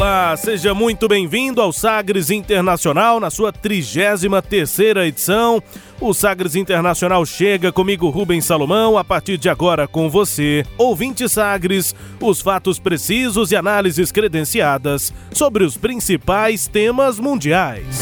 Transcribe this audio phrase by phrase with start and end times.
[0.00, 5.62] Olá, seja muito bem-vindo ao Sagres Internacional na sua 33ª edição.
[6.00, 11.94] O Sagres Internacional chega comigo, Rubens Salomão, a partir de agora com você, ouvinte Sagres,
[12.18, 18.00] os fatos precisos e análises credenciadas sobre os principais temas mundiais.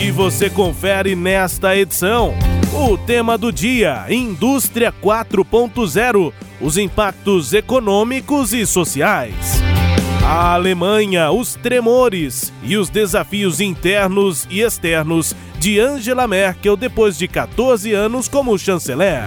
[0.00, 2.34] E você confere nesta edição
[2.72, 9.60] o tema do dia: Indústria 4.0, os impactos econômicos e sociais.
[10.32, 17.26] A Alemanha, os tremores e os desafios internos e externos de Angela Merkel depois de
[17.26, 19.24] 14 anos como chanceler.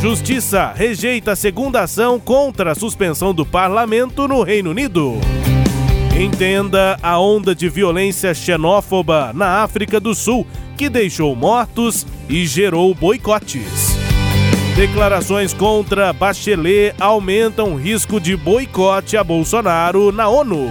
[0.00, 5.14] Justiça rejeita a segunda ação contra a suspensão do parlamento no Reino Unido.
[6.16, 12.94] Entenda a onda de violência xenófoba na África do Sul que deixou mortos e gerou
[12.94, 13.97] boicotes.
[14.78, 20.70] Declarações contra Bachelet aumentam risco de boicote a Bolsonaro na ONU.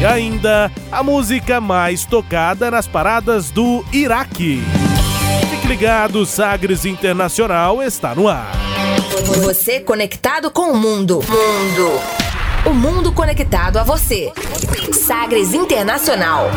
[0.00, 4.60] E ainda a música mais tocada nas paradas do Iraque.
[5.48, 8.50] Fique ligado, Sagres Internacional está no ar.
[9.44, 11.20] Você conectado com o mundo.
[11.20, 12.00] Mundo.
[12.66, 14.32] O mundo conectado a você.
[14.92, 16.50] Sagres Internacional.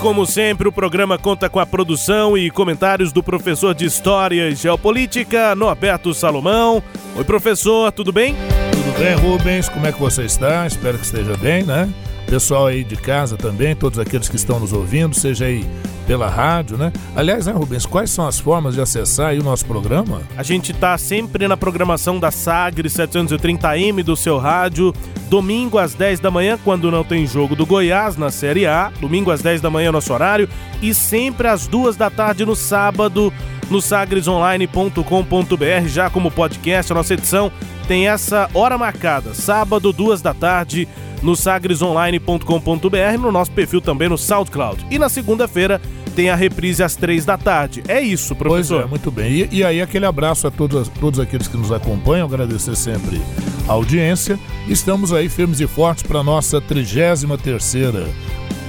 [0.00, 4.54] Como sempre, o programa conta com a produção e comentários do professor de História e
[4.54, 6.82] Geopolítica, Norberto Salomão.
[7.14, 8.34] Oi, professor, tudo bem?
[8.72, 9.68] Tudo bem, Rubens?
[9.68, 10.66] Como é que você está?
[10.66, 11.86] Espero que esteja bem, né?
[12.26, 15.66] Pessoal aí de casa também, todos aqueles que estão nos ouvindo, seja aí
[16.10, 16.92] pela rádio, né?
[17.14, 20.22] Aliás, né, Rubens, quais são as formas de acessar o nosso programa?
[20.36, 24.92] A gente tá sempre na programação da Sagre 730M do seu rádio,
[25.28, 29.30] domingo às 10 da manhã, quando não tem jogo do Goiás na Série A, domingo
[29.30, 30.48] às 10 da manhã nosso horário,
[30.82, 33.32] e sempre às 2 da tarde no sábado
[33.70, 37.52] no sagresonline.com.br, já como podcast, a nossa edição
[37.86, 40.88] tem essa hora marcada, sábado, 2 da tarde,
[41.22, 44.84] no sagresonline.com.br, no nosso perfil também no SoundCloud.
[44.90, 47.82] E na segunda-feira tem a reprise às três da tarde.
[47.88, 48.76] É isso, professor.
[48.76, 49.32] Pois é, muito bem.
[49.32, 53.20] E, e aí, aquele abraço a todos, todos aqueles que nos acompanham, agradecer sempre
[53.68, 54.38] a audiência.
[54.68, 57.24] Estamos aí firmes e fortes para a nossa 33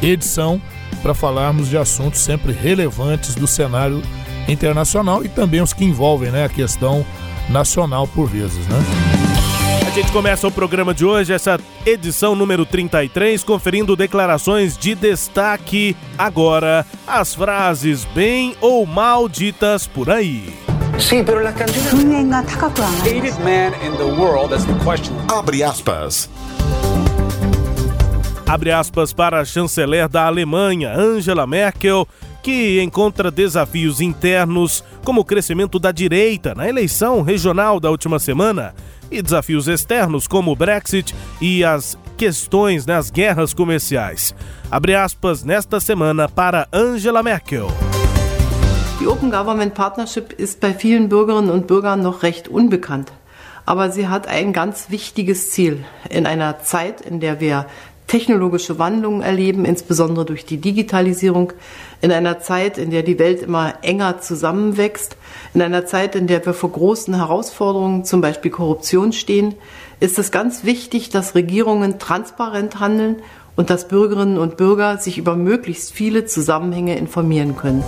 [0.01, 0.61] edição,
[1.01, 4.01] para falarmos de assuntos sempre relevantes do cenário
[4.47, 7.05] internacional e também os que envolvem né, a questão
[7.49, 9.40] nacional por vezes, né?
[9.91, 15.97] A gente começa o programa de hoje, essa edição número 33, conferindo declarações de destaque.
[16.17, 20.57] Agora, as frases bem ou mal ditas por aí.
[20.97, 21.91] Sí, pero la cantidad.
[23.03, 25.13] hated man in the world, that's the question.
[25.29, 26.29] Abre aspas.
[28.47, 32.07] Abre aspas para a chanceler da Alemanha, Angela Merkel,
[32.41, 38.73] que encontra desafios internos, como o crescimento da direita na eleição regional da última semana,
[39.11, 44.33] e desafios externos, como o Brexit e as questões nas guerras comerciais.
[44.69, 47.67] Abre aspas nesta semana para Angela Merkel.
[48.99, 53.11] Die Open Government Partnership ist bei vielen Bürgerinnen und Bürgern noch recht unbekannt.
[53.65, 55.83] Aber sie hat ein ganz wichtiges Ziel.
[56.09, 57.65] In einer Zeit, in der wir
[58.11, 61.53] technologische Wandlungen erleben, insbesondere durch die Digitalisierung,
[62.01, 65.15] in einer Zeit, in der die Welt immer enger zusammenwächst,
[65.53, 69.55] in einer Zeit, in der wir vor großen Herausforderungen, zum Beispiel Korruption stehen,
[70.01, 73.21] ist es ganz wichtig, dass Regierungen transparent handeln
[73.55, 77.81] und dass Bürgerinnen und Bürger sich über möglichst viele Zusammenhänge informieren können.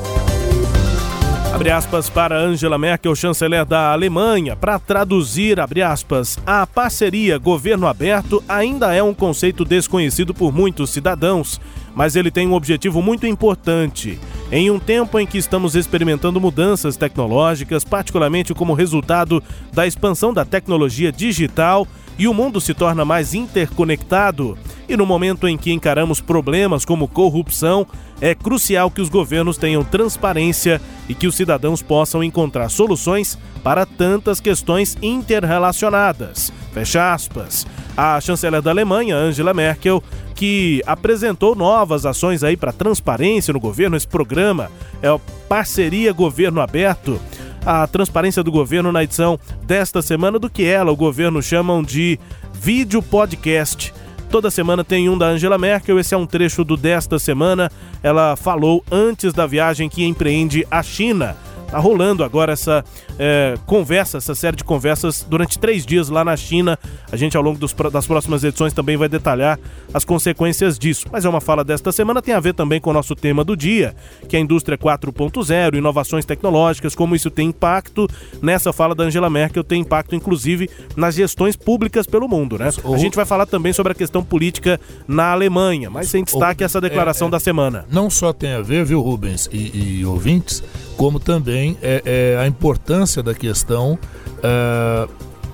[1.54, 7.86] Abre aspas para Angela Merkel, chanceler da Alemanha, para traduzir, abre aspas, a parceria governo
[7.86, 11.62] aberto ainda é um conceito desconhecido por muitos cidadãos,
[11.94, 14.20] mas ele tem um objetivo muito importante.
[14.52, 19.42] Em um tempo em que estamos experimentando mudanças tecnológicas, particularmente como resultado
[19.72, 24.58] da expansão da tecnologia digital, e o mundo se torna mais interconectado,
[24.90, 27.88] e no momento em que encaramos problemas como corrupção,
[28.24, 30.80] é crucial que os governos tenham transparência
[31.10, 36.50] e que os cidadãos possam encontrar soluções para tantas questões interrelacionadas.
[36.74, 37.68] Fecha aspas.
[37.98, 40.02] A chanceler da Alemanha, Angela Merkel,
[40.34, 44.72] que apresentou novas ações aí para transparência no governo, esse programa
[45.02, 47.20] é o Parceria Governo Aberto
[47.66, 52.20] a transparência do governo na edição desta semana do que ela, o governo, chamam de
[52.54, 53.94] vídeo podcast.
[54.34, 57.72] Toda semana tem um da Angela Merkel, esse é um trecho do desta semana.
[58.02, 61.38] Ela falou antes da viagem que empreende a China.
[61.74, 62.86] Tá rolando agora essa
[63.18, 66.78] é, conversa, essa série de conversas durante três dias lá na China.
[67.12, 69.60] A gente, ao longo dos, das próximas edições, também vai detalhar
[69.92, 71.08] as consequências disso.
[71.12, 73.58] Mas é uma fala desta semana, tem a ver também com o nosso tema do
[73.58, 73.96] dia,
[74.30, 78.08] que é a indústria 4.0, inovações tecnológicas, como isso tem impacto.
[78.40, 82.70] Nessa fala da Angela Merkel, tem impacto, inclusive, nas gestões públicas pelo mundo, né?
[82.84, 86.80] A gente vai falar também sobre a questão política na Alemanha, mas sem destaque essa
[86.80, 87.84] declaração é, é, da semana.
[87.90, 90.64] Não só tem a ver, viu, Rubens e, e ouvintes,
[90.96, 93.98] como também é, é a importância da questão
[94.40, 95.10] uh,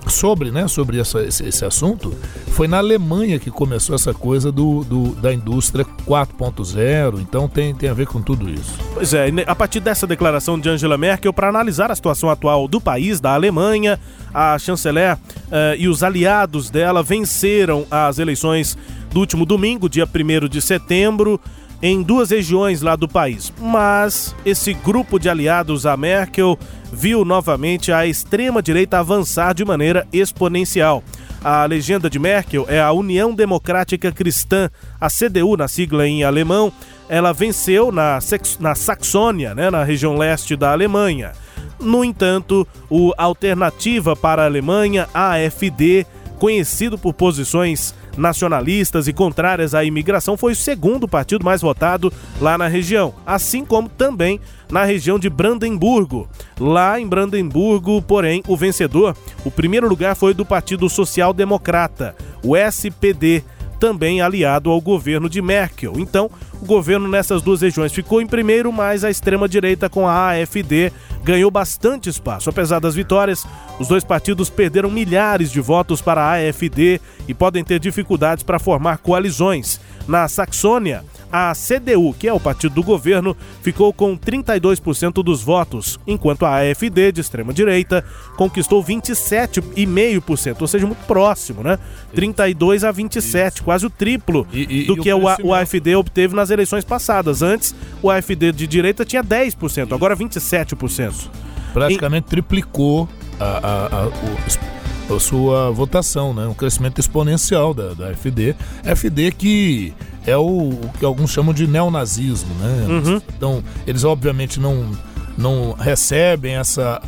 [0.10, 2.14] sobre, né, sobre essa, esse, esse, assunto.
[2.48, 7.90] Foi na Alemanha que começou essa coisa do, do da indústria 4.0, então tem, tem
[7.90, 8.74] a ver com tudo isso.
[8.94, 12.82] Pois é, a partir dessa declaração de Angela Merkel, para analisar a situação atual do
[12.82, 14.00] país, da Alemanha,
[14.34, 18.78] a chanceler uh, e os aliados dela venceram as eleições
[19.12, 21.40] do último domingo, dia 1 de setembro
[21.82, 23.54] em duas regiões lá do país.
[23.60, 26.58] Mas esse grupo de aliados a Merkel
[26.92, 31.04] viu novamente a extrema-direita avançar de maneira exponencial.
[31.44, 36.72] A legenda de Merkel é a União Democrática Cristã, a CDU na sigla em alemão.
[37.08, 38.20] Ela venceu na,
[38.60, 41.32] na Saxônia, né, na região leste da Alemanha.
[41.80, 46.06] No entanto, o Alternativa para a Alemanha, AFD,
[46.40, 52.58] conhecido por posições nacionalistas e contrárias à imigração, foi o segundo partido mais votado lá
[52.58, 54.40] na região, assim como também
[54.72, 56.28] na região de Brandemburgo.
[56.60, 62.56] Lá em Brandemburgo, porém, o vencedor, o primeiro lugar foi do Partido Social Democrata, o
[62.56, 63.44] SPD
[63.80, 65.94] também aliado ao governo de Merkel.
[65.98, 66.30] Então,
[66.62, 70.92] o governo nessas duas regiões ficou em primeiro, mas a extrema-direita com a AFD
[71.24, 72.50] ganhou bastante espaço.
[72.50, 73.46] Apesar das vitórias,
[73.80, 78.60] os dois partidos perderam milhares de votos para a AFD e podem ter dificuldades para
[78.60, 79.80] formar coalizões.
[80.08, 86.00] Na Saxônia, a CDU, que é o partido do governo, ficou com 32% dos votos,
[86.08, 88.04] enquanto a AFD, de extrema direita,
[88.36, 91.78] conquistou 27,5%, ou seja, muito próximo, né?
[92.14, 93.64] 32 a 27, Isso.
[93.64, 97.42] quase o triplo e, e, do e que o, o, AFD obteve nas eleições passadas.
[97.42, 99.94] Antes, o AFD de direita tinha 10%, Isso.
[99.94, 101.30] agora 27%.
[101.74, 102.30] Praticamente e...
[102.30, 103.08] triplicou
[103.40, 106.46] a, a, a, o, a sua votação, né?
[106.46, 108.56] Um crescimento exponencial da, da FD.
[108.84, 109.94] FD que
[110.26, 112.86] é o, o que alguns chamam de neonazismo, né?
[112.88, 113.22] Uhum.
[113.36, 114.92] Então, eles obviamente não,
[115.38, 117.02] não recebem essa,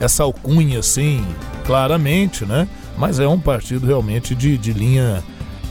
[0.00, 1.24] essa alcunha assim,
[1.64, 2.68] claramente, né?
[2.96, 5.22] Mas é um partido realmente de, de linha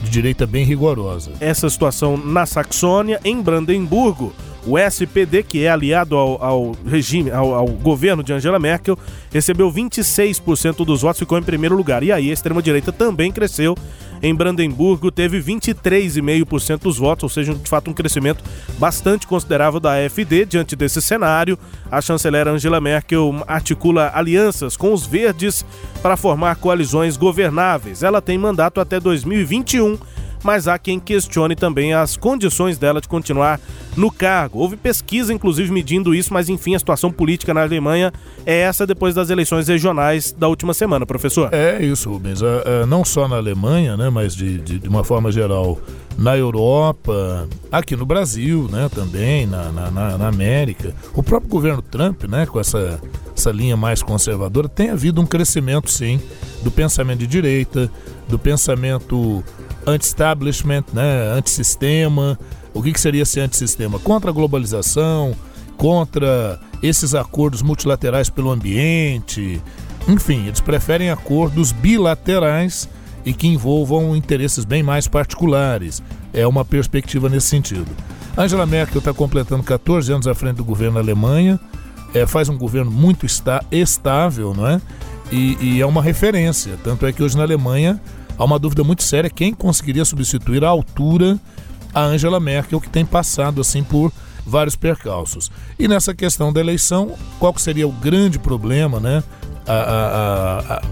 [0.06, 1.32] de direita bem rigorosa.
[1.40, 4.32] Essa situação na Saxônia, em Brandemburgo,
[4.66, 8.98] o SPD, que é aliado ao, ao regime, ao, ao, governo de Angela Merkel,
[9.30, 12.02] recebeu 26% dos votos, ficou em primeiro lugar.
[12.02, 13.76] E aí a extrema-direita também cresceu.
[14.22, 18.42] Em Brandemburgo teve 23,5% dos votos, ou seja, de fato um crescimento
[18.78, 20.44] bastante considerável da AfD.
[20.44, 21.58] Diante desse cenário,
[21.90, 25.64] a chanceler Angela Merkel articula alianças com os verdes
[26.02, 28.02] para formar coalizões governáveis.
[28.02, 29.98] Ela tem mandato até 2021
[30.46, 33.60] mas há quem questione também as condições dela de continuar
[33.96, 34.60] no cargo.
[34.60, 38.12] Houve pesquisa, inclusive, medindo isso, mas enfim, a situação política na Alemanha
[38.46, 41.52] é essa depois das eleições regionais da última semana, professor.
[41.52, 42.40] É isso, Rubens.
[42.42, 45.80] É, é, não só na Alemanha, né, mas de, de, de uma forma geral
[46.16, 50.94] na Europa, aqui no Brasil, né, também, na, na, na, América.
[51.12, 53.00] O próprio governo Trump, né, com essa,
[53.36, 56.20] essa linha mais conservadora, tem havido um crescimento, sim,
[56.62, 57.90] do pensamento de direita,
[58.28, 59.44] do pensamento
[59.86, 62.38] anti-establishment, né, antissistema.
[62.74, 63.98] O que, que seria esse antissistema?
[63.98, 65.34] Contra a globalização,
[65.76, 69.62] contra esses acordos multilaterais pelo ambiente.
[70.08, 72.88] Enfim, eles preferem acordos bilaterais
[73.24, 76.02] e que envolvam interesses bem mais particulares.
[76.32, 77.90] É uma perspectiva nesse sentido.
[78.36, 81.58] Angela Merkel está completando 14 anos à frente do governo da Alemanha,
[82.14, 84.80] é, faz um governo muito está, estável, não é?
[85.32, 86.78] E, e é uma referência.
[86.84, 88.00] Tanto é que hoje na Alemanha
[88.38, 91.38] há uma dúvida muito séria quem conseguiria substituir à altura
[91.94, 94.12] a Angela Merkel, que tem passado assim por
[94.46, 95.50] vários percalços.
[95.78, 99.24] E nessa questão da eleição, qual seria o grande problema, né?
[99.66, 100.82] A, a, a,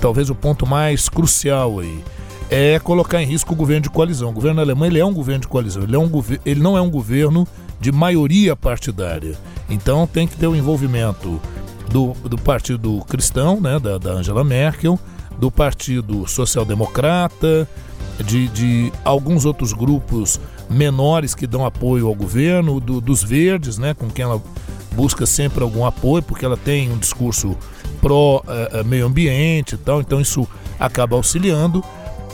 [0.00, 2.02] talvez o ponto mais crucial aí
[2.50, 4.30] é colocar em risco o governo de coalizão.
[4.30, 6.10] O governo alemão ele é um governo de coalizão, ele, é um
[6.46, 7.46] ele não é um governo
[7.80, 9.36] de maioria partidária.
[9.68, 11.40] Então tem que ter o envolvimento
[11.90, 14.98] do, do Partido Cristão, né, da, da Angela Merkel,
[15.38, 17.68] do Partido Social Democrata,
[18.24, 23.94] de, de alguns outros grupos menores que dão apoio ao governo, do, dos verdes, né,
[23.94, 24.42] com quem ela
[24.92, 27.56] busca sempre algum apoio, porque ela tem um discurso
[28.00, 30.46] pró-meio ambiente e tal, então isso
[30.78, 31.82] acaba auxiliando.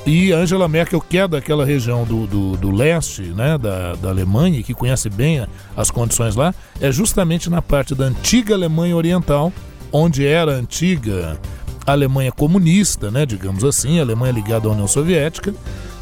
[0.07, 4.63] E Angela Merkel, que é daquela região do, do, do leste, né, da, da Alemanha,
[4.63, 9.51] que conhece bem as condições lá, é justamente na parte da antiga Alemanha Oriental,
[9.91, 11.39] onde era a antiga
[11.87, 15.55] Alemanha comunista, né, digamos assim, Alemanha ligada à União Soviética,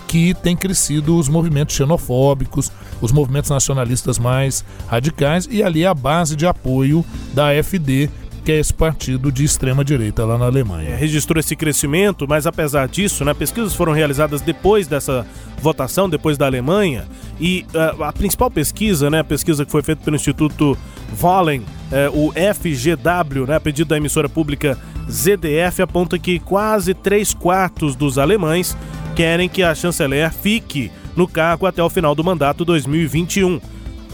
[0.07, 2.71] que tem crescido os movimentos xenofóbicos,
[3.01, 8.11] os movimentos nacionalistas mais radicais, e ali é a base de apoio da AfD,
[8.45, 10.91] que é esse partido de extrema direita lá na Alemanha.
[10.91, 15.27] É, registrou esse crescimento, mas apesar disso, né, pesquisas foram realizadas depois dessa
[15.59, 17.07] votação, depois da Alemanha,
[17.41, 20.77] e uh, a principal pesquisa, né, a pesquisa que foi feita pelo Instituto
[21.21, 24.77] Wallen, uh, o FGW, né, a pedido da emissora pública
[25.09, 28.77] ZDF, aponta que quase 3 quartos dos alemães
[29.15, 33.61] querem que a chanceler fique no cargo até o final do mandato 2021.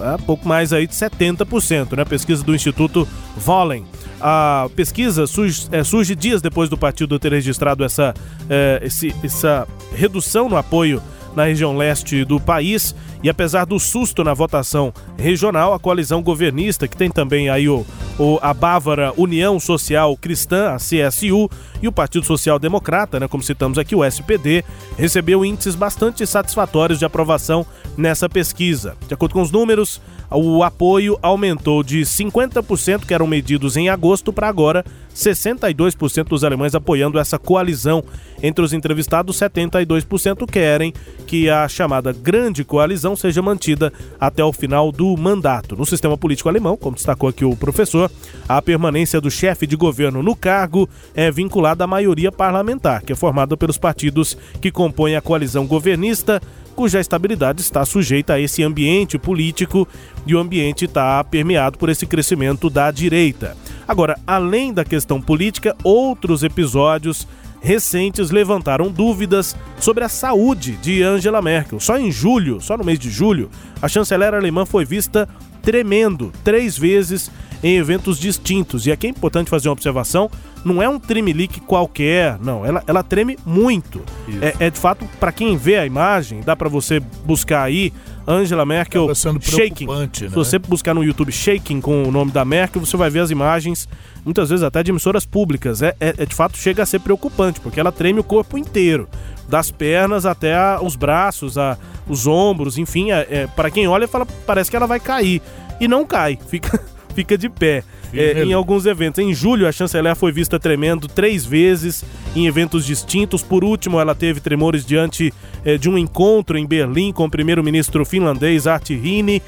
[0.00, 2.04] É, pouco mais aí de 70%, né?
[2.04, 3.06] Pesquisa do Instituto
[3.44, 3.84] Wallen.
[4.20, 8.14] A pesquisa surge, é, surge dias depois do partido ter registrado essa,
[8.48, 11.02] é, esse, essa redução no apoio
[11.36, 12.94] na região leste do país.
[13.22, 17.84] E apesar do susto na votação regional, a coalizão governista, que tem também aí o,
[18.18, 21.50] o, a Bávara União Social Cristã, a CSU,
[21.82, 24.64] e o Partido Social Democrata, né, como citamos aqui, o SPD,
[24.96, 28.96] recebeu índices bastante satisfatórios de aprovação nessa pesquisa.
[29.06, 34.32] De acordo com os números, o apoio aumentou de 50%, que eram medidos em agosto,
[34.32, 34.84] para agora
[35.14, 38.04] 62% dos alemães apoiando essa coalizão.
[38.42, 40.92] Entre os entrevistados, 72% querem
[41.26, 45.76] que a chamada Grande Coalizão seja mantida até o final do mandato.
[45.76, 48.10] No sistema político alemão, como destacou aqui o professor,
[48.48, 53.16] a permanência do chefe de governo no cargo é vinculada à maioria parlamentar, que é
[53.16, 56.40] formada pelos partidos que compõem a coalizão governista,
[56.74, 59.86] cuja estabilidade está sujeita a esse ambiente político
[60.24, 63.56] e o ambiente está permeado por esse crescimento da direita.
[63.86, 67.26] Agora, além da questão política, outros episódios
[67.60, 71.80] recentes levantaram dúvidas sobre a saúde de Angela Merkel.
[71.80, 73.50] Só em julho, só no mês de julho,
[73.80, 75.28] a chanceler alemã foi vista
[75.62, 77.30] tremendo três vezes
[77.62, 78.86] em eventos distintos.
[78.86, 80.30] E aqui é importante fazer uma observação:
[80.64, 82.64] não é um tremelique qualquer, não.
[82.64, 84.00] Ela, ela treme muito.
[84.40, 87.92] É, é, de fato, para quem vê a imagem, dá para você buscar aí
[88.28, 89.08] Angela Merkel
[89.40, 89.86] shaking.
[89.86, 90.10] Né?
[90.12, 93.30] Se você buscar no YouTube shaking com o nome da Merkel, você vai ver as
[93.30, 93.88] imagens,
[94.22, 95.80] muitas vezes até de emissoras públicas.
[95.80, 99.08] É, é, é de fato chega a ser preocupante, porque ela treme o corpo inteiro,
[99.48, 103.10] das pernas até a, os braços, a, os ombros, enfim.
[103.12, 105.40] É, é para quem olha, fala, parece que ela vai cair
[105.80, 106.78] e não cai, fica
[107.18, 107.82] fica de pé.
[108.14, 109.22] É, em alguns eventos.
[109.22, 113.42] Em julho, a chanceler foi vista tremendo três vezes em eventos distintos.
[113.42, 115.34] Por último, ela teve tremores diante
[115.64, 119.42] é, de um encontro em Berlim com o primeiro-ministro finlandês Arti Rini.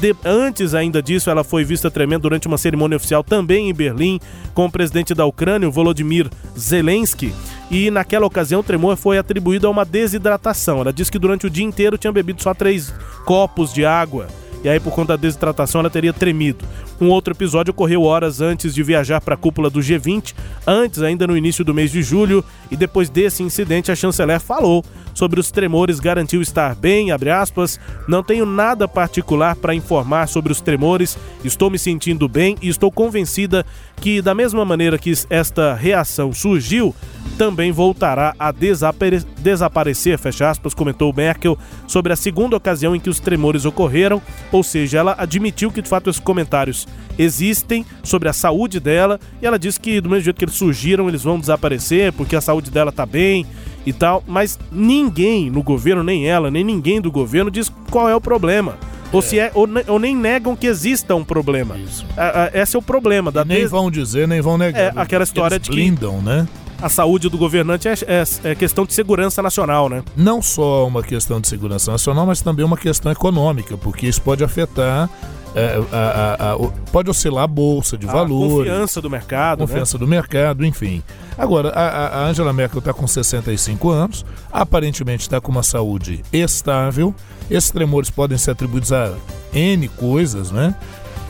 [0.00, 4.20] De, antes ainda disso, ela foi vista tremendo durante uma cerimônia oficial também em Berlim
[4.54, 7.34] com o presidente da Ucrânia, Volodymyr Zelensky.
[7.68, 10.80] E naquela ocasião, o tremor foi atribuído a uma desidratação.
[10.80, 12.94] Ela disse que durante o dia inteiro tinha bebido só três
[13.26, 14.28] copos de água
[14.62, 16.64] e aí por conta da desidratação ela teria tremido.
[17.00, 20.34] Um outro episódio ocorreu horas antes de viajar para a cúpula do G20,
[20.66, 24.84] antes ainda no início do mês de julho, e depois desse incidente a chanceler falou
[25.14, 27.78] sobre os tremores, garantiu estar bem, aspas,
[28.08, 32.90] não tenho nada particular para informar sobre os tremores, estou me sentindo bem e estou
[32.90, 33.64] convencida
[33.96, 36.94] que da mesma maneira que esta reação surgiu,
[37.36, 43.08] também voltará a desapare desaparecer, fecha aspas, comentou Merkel sobre a segunda ocasião em que
[43.10, 46.87] os tremores ocorreram, ou seja, ela admitiu que de fato esses comentários
[47.18, 51.08] existem sobre a saúde dela e ela disse que do mesmo jeito que eles surgiram,
[51.08, 53.44] eles vão desaparecer porque a saúde dela tá bem
[53.84, 58.14] e tal, mas ninguém no governo, nem ela, nem ninguém do governo diz qual é
[58.14, 58.76] o problema.
[59.10, 59.22] Ou, é.
[59.22, 61.76] se é, ou, ou, nem negam que exista um problema.
[61.78, 62.04] Isso.
[62.52, 63.32] esse é o problema.
[63.32, 63.70] Da nem des...
[63.70, 64.80] vão dizer, nem vão negar.
[64.80, 65.76] É, aquela história Eles de que.
[65.76, 66.46] blindam, né?
[66.80, 70.02] A saúde do governante é, é, é, questão de segurança nacional, né?
[70.16, 74.44] Não só uma questão de segurança nacional, mas também uma questão econômica, porque isso pode
[74.44, 75.10] afetar.
[75.54, 76.58] É, a, a, a,
[76.92, 78.68] pode oscilar a bolsa de valores.
[78.68, 79.58] Confiança do mercado.
[79.60, 80.04] Confiança né?
[80.04, 81.02] do mercado, enfim.
[81.36, 87.14] Agora, a, Angela Merkel está com 65 anos, aparentemente está com uma saúde estável.
[87.50, 89.14] Esses tremores podem ser atribuídos a
[89.52, 90.74] N coisas, né?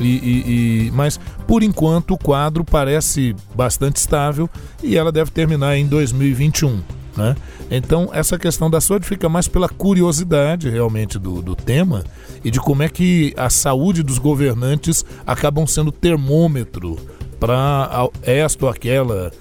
[0.01, 4.49] E, e, e, mas por enquanto o quadro parece bastante estável
[4.83, 6.81] e ela deve terminar em 2021.
[7.17, 7.35] Né?
[7.71, 12.05] Então essa questão da saúde fica mais pela curiosidade realmente do, do tema
[12.45, 16.97] e de como é que a saúde dos governantes acabam sendo termômetro
[17.41, 19.33] para esta ou aquela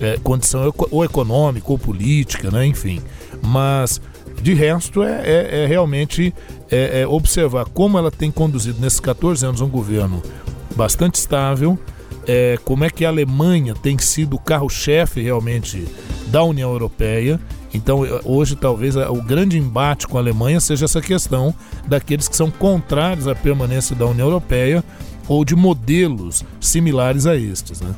[0.00, 2.66] é, condição ou econômica ou política, né?
[2.66, 3.00] enfim.
[3.42, 4.00] Mas
[4.42, 6.34] de resto, é, é, é realmente
[6.70, 10.20] é, é observar como ela tem conduzido nesses 14 anos um governo
[10.74, 11.78] bastante estável.
[12.26, 15.86] É, como é que a Alemanha tem sido o carro-chefe realmente
[16.28, 17.38] da União Europeia.
[17.74, 21.54] Então, hoje, talvez o grande embate com a Alemanha seja essa questão
[21.86, 24.84] daqueles que são contrários à permanência da União Europeia
[25.28, 27.80] ou de modelos similares a estes.
[27.80, 27.94] Né?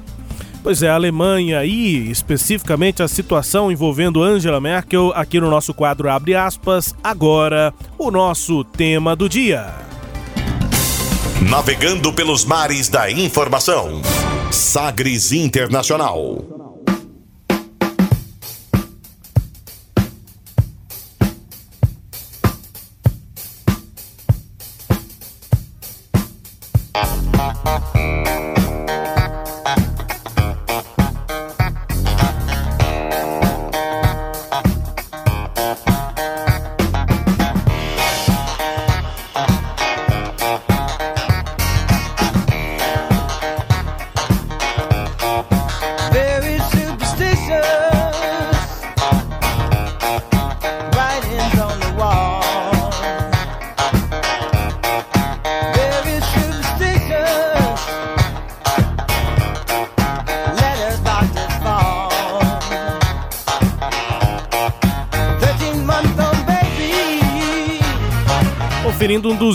[0.65, 6.09] Pois é, a Alemanha e especificamente a situação envolvendo Angela Merkel, aqui no nosso quadro
[6.09, 9.75] Abre aspas, agora o nosso tema do dia.
[11.51, 14.01] Navegando pelos mares da informação.
[14.51, 16.54] Sagres Internacional.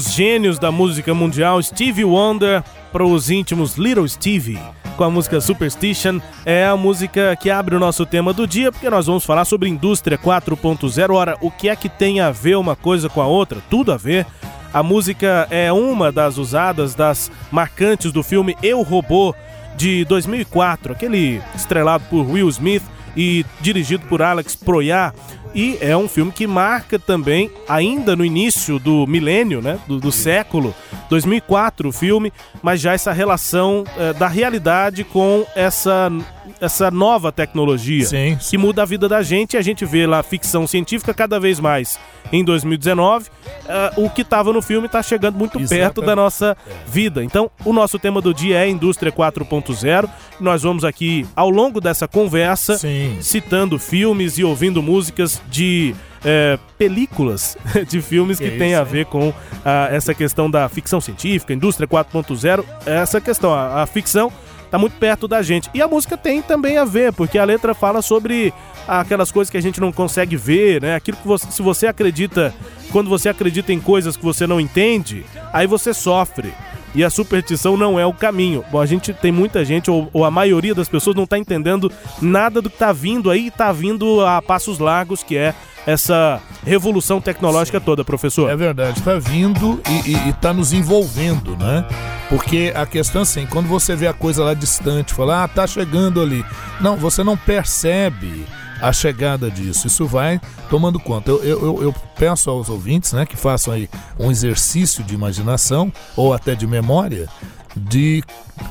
[0.10, 4.60] Gênios da música mundial, Stevie Wonder, para os íntimos Little Stevie,
[4.98, 6.20] com a música Superstition.
[6.46, 9.70] É a música que abre o nosso tema do dia, porque nós vamos falar sobre
[9.70, 11.14] indústria 4.0.
[11.14, 13.62] Ora, o que é que tem a ver uma coisa com a outra?
[13.70, 14.26] Tudo a ver.
[14.74, 19.34] A música é uma das usadas, das marcantes do filme Eu Robô
[19.76, 22.84] de 2004, aquele estrelado por Will Smith
[23.16, 25.14] e dirigido por Alex Proyas.
[25.54, 30.12] E é um filme que marca também, ainda no início do milênio, né, do, do
[30.12, 30.76] século,
[31.10, 36.12] 2004 o filme, mas já essa relação é, da realidade com essa
[36.60, 40.22] essa nova tecnologia sim, que muda a vida da gente e a gente vê lá
[40.24, 42.00] ficção científica cada vez mais
[42.32, 43.32] em 2019 uh,
[43.68, 45.82] eh, o que estava no filme está chegando muito Exatamente.
[45.82, 46.56] perto da nossa
[46.88, 47.24] vida.
[47.24, 50.10] Então o nosso tema do dia é indústria 4.0
[50.40, 53.18] nós vamos aqui ao longo dessa conversa sim.
[53.22, 57.58] citando filmes e ouvindo músicas de é, películas
[57.88, 59.34] de filmes que, que tem a ver com
[59.64, 64.32] ah, essa questão da ficção científica, indústria 4.0, essa questão, a, a ficção
[64.70, 65.70] tá muito perto da gente.
[65.74, 68.54] E a música tem também a ver, porque a letra fala sobre
[68.88, 70.96] aquelas coisas que a gente não consegue ver, né?
[70.96, 72.54] Aquilo que você, se você acredita,
[72.92, 76.54] quando você acredita em coisas que você não entende, aí você sofre.
[76.96, 78.66] E a superstição não é o caminho.
[78.72, 81.92] Bom, a gente tem muita gente, ou, ou a maioria das pessoas, não está entendendo
[82.20, 85.54] nada do que está vindo aí, está vindo a passos largos, que é
[85.86, 87.86] essa revolução tecnológica Sim.
[87.86, 88.50] toda, professor.
[88.50, 91.86] É verdade, está vindo e está nos envolvendo, né?
[92.30, 95.66] Porque a questão é assim, quando você vê a coisa lá distante, fala, ah, tá
[95.66, 96.46] chegando ali.
[96.80, 98.46] Não, você não percebe
[98.82, 99.88] a chegada disso.
[99.88, 100.40] Isso vai
[100.70, 101.32] tomando conta.
[101.32, 106.34] Eu, eu, eu, peço aos ouvintes né, que façam aí um exercício de imaginação ou
[106.34, 107.28] até de memória
[107.76, 108.24] de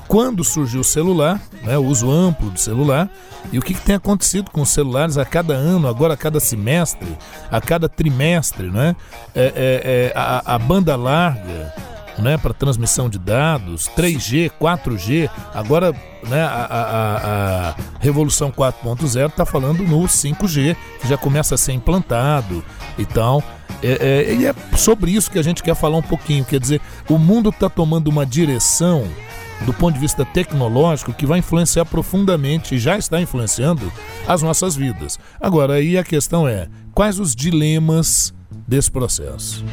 [0.07, 3.11] quando surgiu o celular, né, o uso amplo do celular,
[3.53, 6.41] e o que, que, tem acontecido com os celulares a cada ano, agora a cada
[6.41, 7.17] semestre,
[7.51, 8.95] a cada trimestre, né?
[9.35, 11.73] É, é, é a, a banda larga,
[12.19, 15.93] né, para transmissão de dados, 3G, 4G, agora
[16.27, 21.73] né, a, a, a Revolução 4.0 está falando no 5G, que já começa a ser
[21.73, 22.65] implantado
[22.99, 23.43] e tal.
[23.83, 26.81] É, é, e é sobre isso que a gente quer falar um pouquinho, quer dizer,
[27.09, 29.07] o mundo está tomando uma direção
[29.65, 33.93] do ponto de vista tecnológico que vai influenciar profundamente e já está influenciando
[34.27, 35.19] as nossas vidas.
[35.41, 38.33] Agora, aí a questão é: quais os dilemas
[38.67, 39.65] desse processo?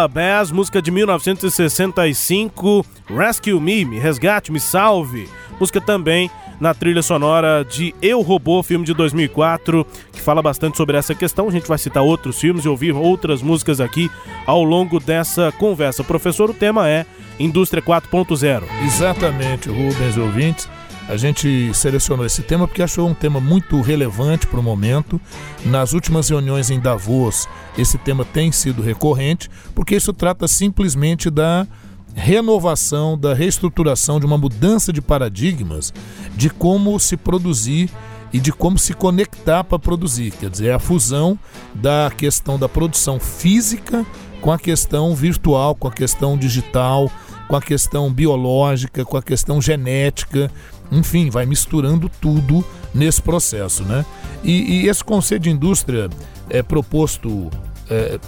[0.00, 7.02] Fontella Bass, música de 1965, Rescue Me, Me Resgate, Me Salve, música também na trilha
[7.02, 11.48] sonora de Eu Robô, filme de 2004, que fala bastante sobre essa questão.
[11.48, 14.10] A gente vai citar outros filmes e ouvir outras músicas aqui
[14.46, 16.04] ao longo dessa conversa.
[16.04, 17.04] Professor, o tema é
[17.38, 18.62] Indústria 4.0.
[18.84, 20.68] Exatamente, Rubens ouvintes.
[21.10, 25.20] A gente selecionou esse tema porque achou um tema muito relevante para o momento.
[25.64, 31.66] Nas últimas reuniões em Davos, esse tema tem sido recorrente, porque isso trata simplesmente da
[32.14, 35.92] renovação, da reestruturação, de uma mudança de paradigmas
[36.36, 37.90] de como se produzir
[38.32, 40.30] e de como se conectar para produzir.
[40.30, 41.36] Quer dizer, é a fusão
[41.74, 44.06] da questão da produção física
[44.40, 47.10] com a questão virtual, com a questão digital,
[47.48, 50.48] com a questão biológica, com a questão genética
[50.90, 54.04] enfim, vai misturando tudo nesse processo, né?
[54.42, 56.08] E, e esse conceito de indústria
[56.48, 57.50] é proposto
[57.88, 58.18] é,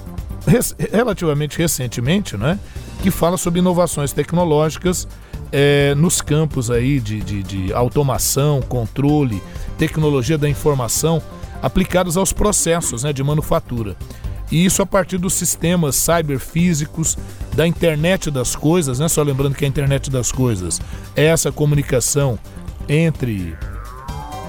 [0.47, 2.59] res, relativamente recentemente, né?
[3.03, 5.09] Que fala sobre inovações tecnológicas
[5.51, 9.43] é, nos campos aí de, de, de automação, controle,
[9.77, 11.23] tecnologia da informação
[11.61, 13.97] aplicados aos processos né, de manufatura.
[14.53, 17.17] E isso a partir dos sistemas cyberfísicos,
[17.57, 19.09] da internet das coisas, né?
[19.09, 20.81] Só lembrando que a internet das coisas
[21.17, 22.39] é essa comunicação
[22.87, 23.57] entre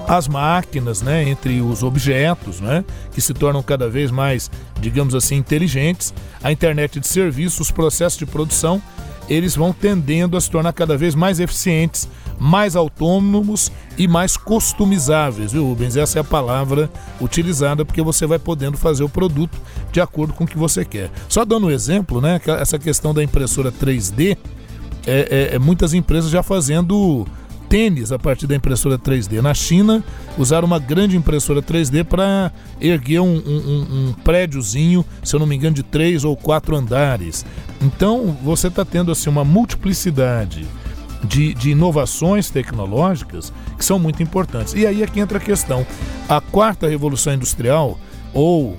[0.06, 5.36] as máquinas, né, entre os objetos, né, que se tornam cada vez mais, digamos assim,
[5.36, 6.12] inteligentes,
[6.42, 8.82] a internet de serviços, os processos de produção,
[9.28, 12.08] eles vão tendendo a se tornar cada vez mais eficientes,
[12.38, 15.96] mais autônomos e mais customizáveis, viu, Rubens?
[15.96, 19.56] Essa é a palavra utilizada porque você vai podendo fazer o produto
[19.92, 21.10] de acordo com o que você quer.
[21.28, 24.36] Só dando um exemplo, né, essa questão da impressora 3D,
[25.06, 27.26] é, é, é muitas empresas já fazendo
[27.74, 29.40] tênis a partir da impressora 3D.
[29.42, 30.04] Na China,
[30.38, 35.56] usaram uma grande impressora 3D para erguer um, um, um, prédiozinho, se eu não me
[35.56, 37.44] engano, de três ou quatro andares.
[37.82, 40.64] Então, você está tendo assim uma multiplicidade
[41.24, 44.72] de, de inovações tecnológicas que são muito importantes.
[44.74, 45.84] E aí é que entra a questão.
[46.28, 47.98] A quarta revolução industrial,
[48.32, 48.78] ou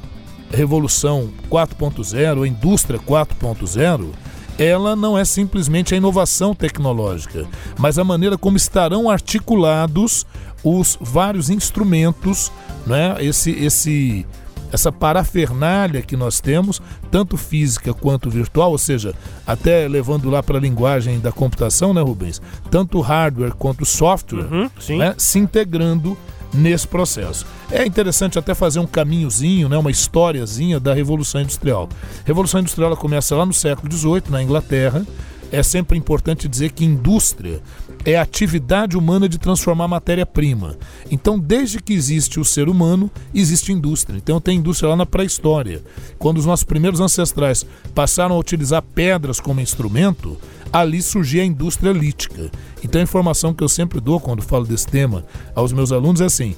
[0.50, 4.12] revolução 4.0, ou indústria 4.0,
[4.58, 7.46] ela não é simplesmente a inovação tecnológica,
[7.78, 10.26] mas a maneira como estarão articulados
[10.64, 12.52] os vários instrumentos,
[12.88, 13.16] né?
[13.20, 14.26] esse, esse,
[14.72, 19.14] essa parafernália que nós temos, tanto física quanto virtual, ou seja,
[19.46, 22.42] até levando lá para a linguagem da computação, né, Rubens?
[22.72, 25.14] Tanto hardware quanto software uhum, né?
[25.18, 26.18] se integrando
[26.56, 27.46] nesse processo.
[27.72, 31.90] É interessante até fazer um caminhozinho, né, uma historiazinha da Revolução Industrial.
[32.24, 35.06] A Revolução Industrial começa lá no século XVIII, na Inglaterra.
[35.52, 37.62] É sempre importante dizer que indústria
[38.06, 40.78] é a atividade humana de transformar matéria-prima.
[41.10, 44.18] Então, desde que existe o ser humano, existe indústria.
[44.18, 45.84] Então, tem indústria lá na pré-história.
[46.20, 47.66] Quando os nossos primeiros ancestrais
[47.96, 50.38] passaram a utilizar pedras como instrumento,
[50.72, 52.52] ali surgia a indústria lítica.
[52.84, 56.26] Então a informação que eu sempre dou quando falo desse tema aos meus alunos é
[56.26, 56.56] assim: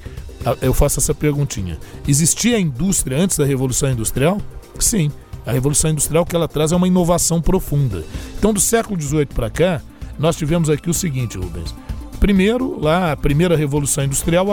[0.61, 1.77] eu faço essa perguntinha.
[2.07, 4.41] Existia a indústria antes da Revolução Industrial?
[4.79, 5.11] Sim.
[5.45, 8.03] A Revolução Industrial que ela traz é uma inovação profunda.
[8.37, 9.81] Então, do século XVIII para cá,
[10.17, 11.73] nós tivemos aqui o seguinte, Rubens.
[12.19, 14.47] Primeiro, lá, a primeira Revolução Industrial,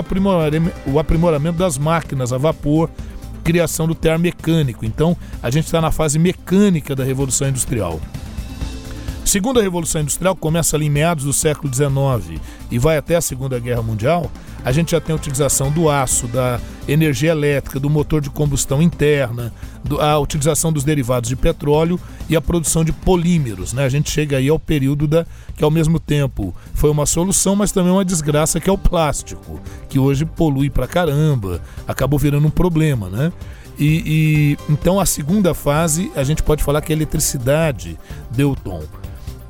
[0.86, 2.90] o aprimoramento das máquinas a vapor,
[3.42, 4.84] criação do termo mecânico.
[4.84, 8.00] Então, a gente está na fase mecânica da Revolução Industrial.
[9.24, 13.58] Segunda Revolução Industrial começa ali em meados do século XIX e vai até a Segunda
[13.58, 14.30] Guerra Mundial.
[14.64, 18.80] A gente já tem a utilização do aço, da energia elétrica, do motor de combustão
[18.80, 19.52] interna,
[20.00, 23.72] a utilização dos derivados de petróleo e a produção de polímeros.
[23.74, 23.84] Né?
[23.84, 27.72] A gente chega aí ao período da, que ao mesmo tempo foi uma solução, mas
[27.72, 32.50] também uma desgraça, que é o plástico, que hoje polui pra caramba, acabou virando um
[32.50, 33.10] problema.
[33.10, 33.32] Né?
[33.78, 37.98] E, e então a segunda fase a gente pode falar que a eletricidade
[38.30, 38.82] deu tom.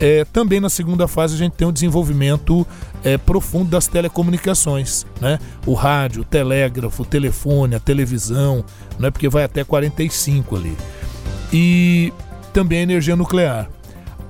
[0.01, 2.67] É, também na segunda fase a gente tem o desenvolvimento
[3.05, 5.39] é, profundo das telecomunicações, né?
[5.67, 8.65] O rádio, o telégrafo, o telefone, a televisão,
[8.99, 9.11] né?
[9.11, 10.77] Porque vai até 45 ali.
[11.53, 12.13] E
[12.53, 13.69] também a energia nuclear.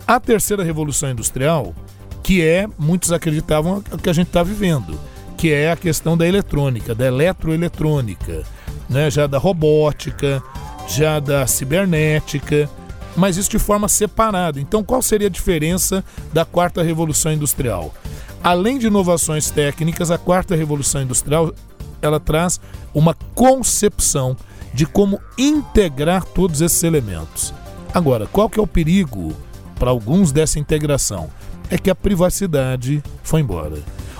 [0.06, 1.74] A terceira revolução industrial,
[2.22, 4.98] que é, muitos acreditavam, que a gente está vivendo,
[5.38, 8.42] que é a questão da eletrônica, da eletroeletrônica,
[8.90, 9.10] né?
[9.10, 10.42] já da robótica,
[10.88, 12.68] já da cibernética,
[13.16, 14.60] mas isso de forma separada.
[14.60, 17.94] Então, qual seria a diferença da quarta revolução industrial?
[18.44, 21.50] Além de inovações técnicas, a quarta revolução industrial
[22.02, 22.60] ela traz
[22.92, 24.36] uma concepção
[24.74, 27.54] de como integrar todos esses elementos.
[27.94, 29.32] Agora, qual que é o perigo
[29.78, 31.30] para alguns dessa integração?
[31.70, 33.78] É que a privacidade foi embora.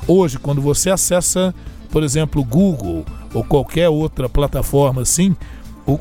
[0.08, 1.54] Hoje, quando você acessa,
[1.90, 5.36] por exemplo, o Google ou qualquer outra plataforma assim,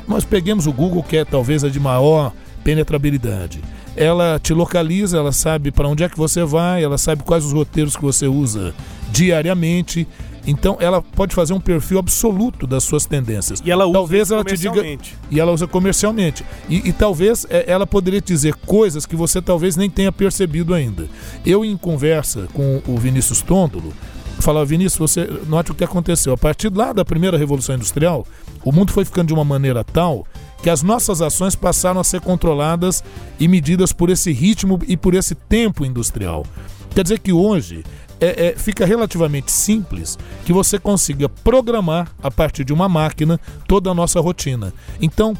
[0.08, 2.32] nós peguemos o Google, que é talvez a de maior
[2.62, 3.60] penetrabilidade.
[3.96, 7.52] Ela te localiza, ela sabe para onde é que você vai, ela sabe quais os
[7.52, 8.74] roteiros que você usa
[9.10, 10.06] diariamente.
[10.46, 13.62] Então ela pode fazer um perfil absoluto das suas tendências.
[13.64, 14.82] E ela usa talvez ela te diga
[15.30, 16.44] e ela usa comercialmente.
[16.68, 20.74] E, e talvez é, ela poderia te dizer coisas que você talvez nem tenha percebido
[20.74, 21.08] ainda.
[21.46, 23.92] Eu em conversa com o Vinícius Tôndolo,
[24.40, 26.32] falava, Vinícius, você note o que aconteceu.
[26.34, 28.26] A partir lá da primeira Revolução Industrial,
[28.62, 30.26] o mundo foi ficando de uma maneira tal
[30.64, 33.04] que as nossas ações passaram a ser controladas
[33.38, 36.46] e medidas por esse ritmo e por esse tempo industrial.
[36.94, 37.84] Quer dizer que hoje
[38.18, 43.90] é, é, fica relativamente simples que você consiga programar a partir de uma máquina toda
[43.90, 44.72] a nossa rotina.
[45.02, 45.36] Então,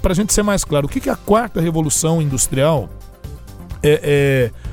[0.00, 2.88] para a gente ser mais claro, o que, que a quarta revolução industrial
[3.82, 4.67] é, é,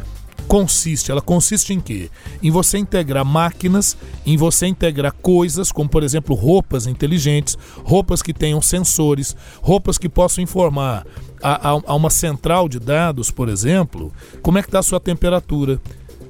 [0.47, 1.11] consiste?
[1.11, 2.09] Ela consiste em quê?
[2.41, 8.33] Em você integrar máquinas, em você integrar coisas, como por exemplo roupas inteligentes, roupas que
[8.33, 11.05] tenham sensores, roupas que possam informar
[11.41, 14.99] a, a, a uma central de dados, por exemplo, como é que está a sua
[14.99, 15.79] temperatura,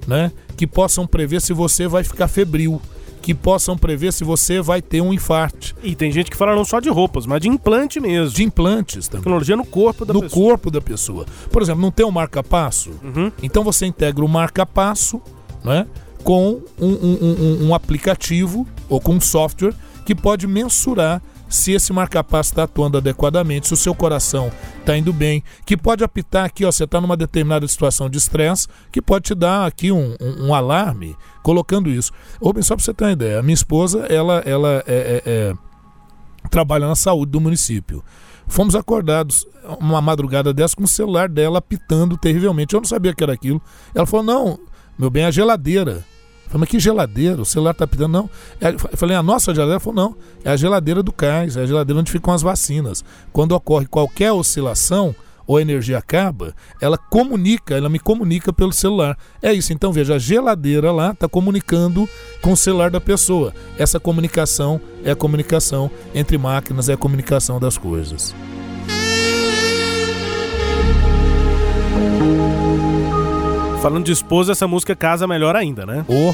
[0.07, 0.31] né?
[0.57, 2.81] Que possam prever se você vai ficar febril
[3.25, 5.75] que possam prever se você vai ter um infarto.
[5.81, 8.35] E tem gente que fala não só de roupas, mas de implante mesmo.
[8.35, 9.23] De implantes também.
[9.23, 10.39] Tecnologia no corpo da no pessoa.
[10.39, 11.25] No corpo da pessoa.
[11.51, 12.91] Por exemplo, não tem um marca-passo?
[13.03, 13.31] Uhum.
[13.41, 15.19] Então você integra o marca-passo
[15.63, 15.87] né,
[16.23, 19.73] com um, um, um, um aplicativo ou com um software
[20.05, 25.13] que pode mensurar se esse marca-passo está atuando adequadamente, se o seu coração está indo
[25.13, 29.25] bem, que pode apitar aqui, ó, você está numa determinada situação de estresse, que pode
[29.25, 32.11] te dar aqui um, um, um alarme colocando isso.
[32.39, 35.23] Ou bem, só para você ter uma ideia, a minha esposa, ela, ela é, é,
[35.25, 35.53] é,
[36.49, 38.03] trabalha na saúde do município.
[38.47, 39.47] Fomos acordados
[39.79, 42.75] uma madrugada dessa com o celular dela apitando terrivelmente.
[42.75, 43.61] Eu não sabia que era aquilo.
[43.93, 44.59] Ela falou: não,
[44.97, 46.05] meu bem, é a geladeira.
[46.47, 47.41] Falei, mas que geladeira?
[47.41, 48.29] O celular tá pedindo, não.
[48.61, 49.73] É, eu falei, a nossa geladeira?
[49.73, 50.15] Ela falou, não.
[50.43, 53.03] É a geladeira do cais, é a geladeira onde ficam as vacinas.
[53.31, 55.15] Quando ocorre qualquer oscilação
[55.47, 59.17] ou a energia acaba, ela comunica, ela me comunica pelo celular.
[59.41, 62.09] É isso, então veja, a geladeira lá está comunicando
[62.41, 63.53] com o celular da pessoa.
[63.77, 68.33] Essa comunicação é a comunicação entre máquinas, é a comunicação das coisas.
[73.85, 76.03] Falando de esposa, essa música casa melhor ainda, né?
[76.07, 76.33] Oh.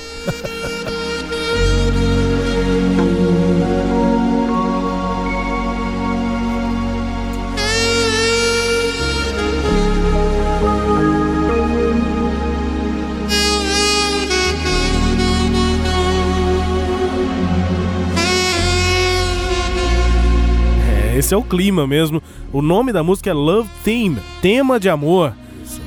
[21.18, 22.24] Esse é o clima mesmo.
[22.54, 25.34] O nome da música é Love Theme, tema de amor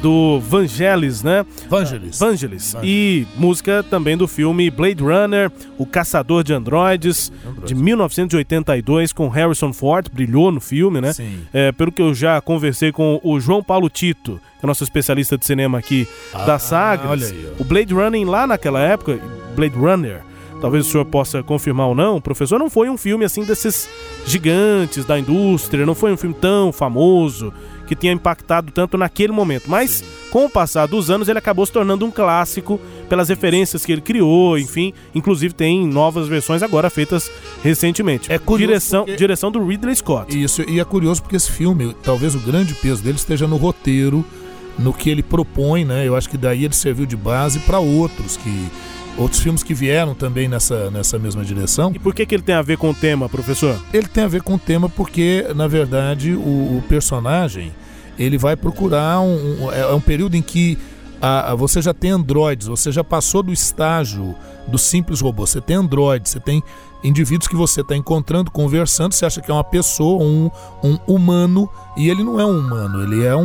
[0.03, 1.45] do Vangelis, né?
[1.69, 2.19] Vangelis.
[2.19, 2.77] Vangelis.
[2.83, 7.67] E música também do filme Blade Runner, O Caçador de Androides, Android.
[7.67, 11.13] de 1982, com Harrison Ford, brilhou no filme, né?
[11.13, 11.41] Sim.
[11.53, 15.37] É, pelo que eu já conversei com o João Paulo Tito, que é nosso especialista
[15.39, 17.11] de cinema aqui Ah, da Sagres.
[17.11, 17.63] olha aí, ó.
[17.63, 19.19] o Blade Runner lá naquela época,
[19.55, 20.21] Blade Runner,
[20.61, 23.89] talvez o senhor possa confirmar ou não, professor, não foi um filme assim desses
[24.27, 27.53] gigantes da indústria, não foi um filme tão famoso
[27.87, 29.65] que tinha impactado tanto naquele momento.
[29.69, 33.93] Mas, com o passar dos anos, ele acabou se tornando um clássico pelas referências que
[33.93, 34.93] ele criou, enfim.
[35.15, 37.31] Inclusive tem novas versões agora feitas
[37.63, 38.33] recentemente.
[38.33, 40.43] É curioso direção, porque- direção do Ridley Scott.
[40.43, 44.25] Isso, e é curioso porque esse filme, talvez o grande peso dele esteja no roteiro,
[44.79, 46.07] no que ele propõe, né?
[46.07, 48.69] Eu acho que daí ele serviu de base para outros que
[49.17, 51.93] outros filmes que vieram também nessa, nessa mesma direção.
[51.95, 53.81] E por que, que ele tem a ver com o tema, professor?
[53.93, 56.39] Ele tem a ver com o tema porque, na verdade, o,
[56.79, 57.73] o personagem
[58.19, 60.79] ele vai procurar um, um- é um período em que
[61.21, 64.35] a- a- você já tem androides, você já passou do estágio
[64.67, 65.47] do simples robô.
[65.47, 66.63] Você tem androides, você tem
[67.05, 70.51] indivíduos que você está encontrando, conversando, você acha que é uma pessoa, um,
[70.83, 73.45] um humano, e ele não é um humano, ele é um,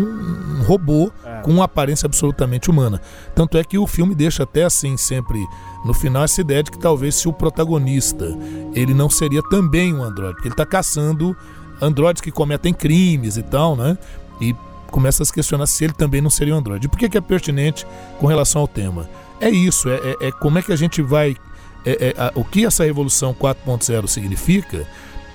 [0.60, 1.12] um robô
[1.44, 3.02] com uma aparência absolutamente humana.
[3.36, 5.46] Tanto é que o filme deixa até assim sempre
[5.86, 8.26] no final essa ideia de que talvez se o protagonista
[8.74, 11.36] ele não seria também um androide, porque ele está caçando
[11.82, 13.98] androides que cometem crimes e tal, né?
[14.42, 14.56] E
[14.92, 16.88] começa a se questionar se ele também não seria um androide.
[16.88, 17.86] E por que, que é pertinente
[18.20, 19.08] com relação ao tema?
[19.40, 21.36] É isso, é, é- é como é que a gente vai.
[21.86, 24.86] É- é, a- o que essa revolução 4.0 significa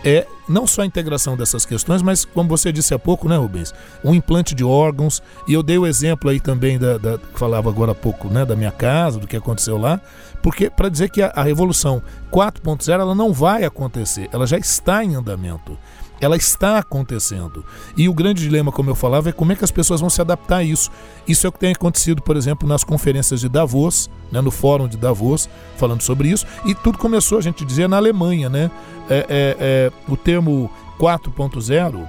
[0.05, 3.73] é não só a integração dessas questões, mas como você disse há pouco, né, Rubens?
[4.05, 5.23] Um implante de órgãos.
[5.49, 8.45] E eu dei o exemplo aí também da, da que falava agora há pouco, né,
[8.45, 9.99] da minha casa, do que aconteceu lá,
[10.43, 15.03] porque para dizer que a, a revolução 4.0 ela não vai acontecer, ela já está
[15.03, 15.79] em andamento.
[16.21, 17.65] Ela está acontecendo.
[17.97, 20.21] E o grande dilema, como eu falava, é como é que as pessoas vão se
[20.21, 20.91] adaptar a isso.
[21.27, 24.89] Isso é o que tem acontecido, por exemplo, nas conferências de Davos, né, no fórum
[24.89, 26.47] de Davos, falando sobre isso.
[26.65, 28.49] E tudo começou, a gente dizia, na Alemanha.
[28.49, 28.71] Né?
[29.09, 32.07] É, é, é, o termo 4.0,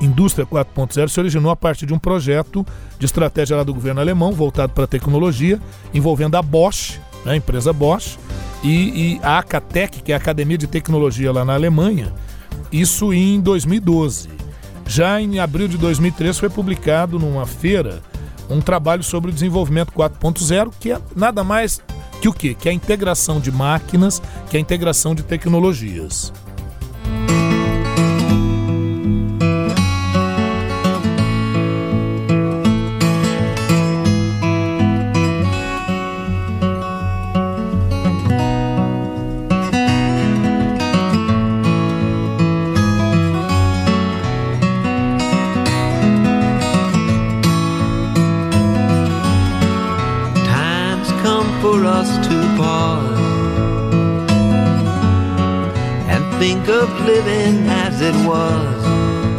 [0.00, 2.64] Indústria 4.0, se originou a partir de um projeto
[2.98, 5.60] de estratégia lá do governo alemão, voltado para a tecnologia,
[5.92, 8.18] envolvendo a Bosch, né, empresa Bosch,
[8.62, 12.12] e, e a Acatec, que é a Academia de Tecnologia lá na Alemanha,
[12.72, 14.28] isso em 2012.
[14.86, 18.00] Já em abril de 2013 foi publicado numa feira
[18.48, 21.80] um trabalho sobre o desenvolvimento 4.0, que é nada mais
[22.20, 22.56] que o quê?
[22.58, 26.32] Que é a integração de máquinas, que é a integração de tecnologias.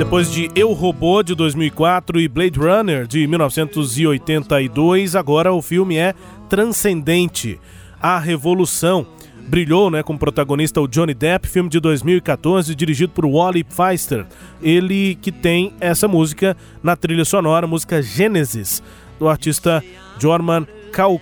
[0.08, 6.14] Depois de Eu Robô de 2004 e Blade Runner de 1982, agora o filme é
[6.48, 7.60] Transcendente,
[8.02, 9.06] a Revolução.
[9.50, 14.26] Brilhou, né, como protagonista o Johnny Depp, filme de 2014, dirigido por Wally Pfister.
[14.62, 18.82] Ele que tem essa música na trilha sonora, música Gênesis,
[19.20, 19.84] do artista
[20.18, 21.20] Jorman Kau,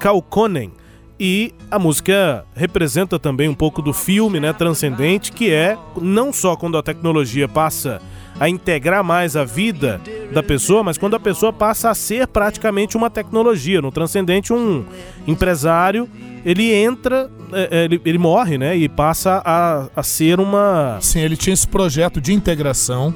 [0.00, 0.72] Kaukonen.
[1.26, 6.54] E a música representa também um pouco do filme, né, transcendente, que é não só
[6.54, 7.98] quando a tecnologia passa
[8.38, 9.98] a integrar mais a vida
[10.34, 13.80] da pessoa, mas quando a pessoa passa a ser praticamente uma tecnologia.
[13.80, 14.84] No Transcendente, um
[15.26, 16.10] empresário
[16.44, 18.76] ele entra, é, é, ele, ele morre, né?
[18.76, 20.98] E passa a, a ser uma.
[21.00, 23.14] Sim, ele tinha esse projeto de integração,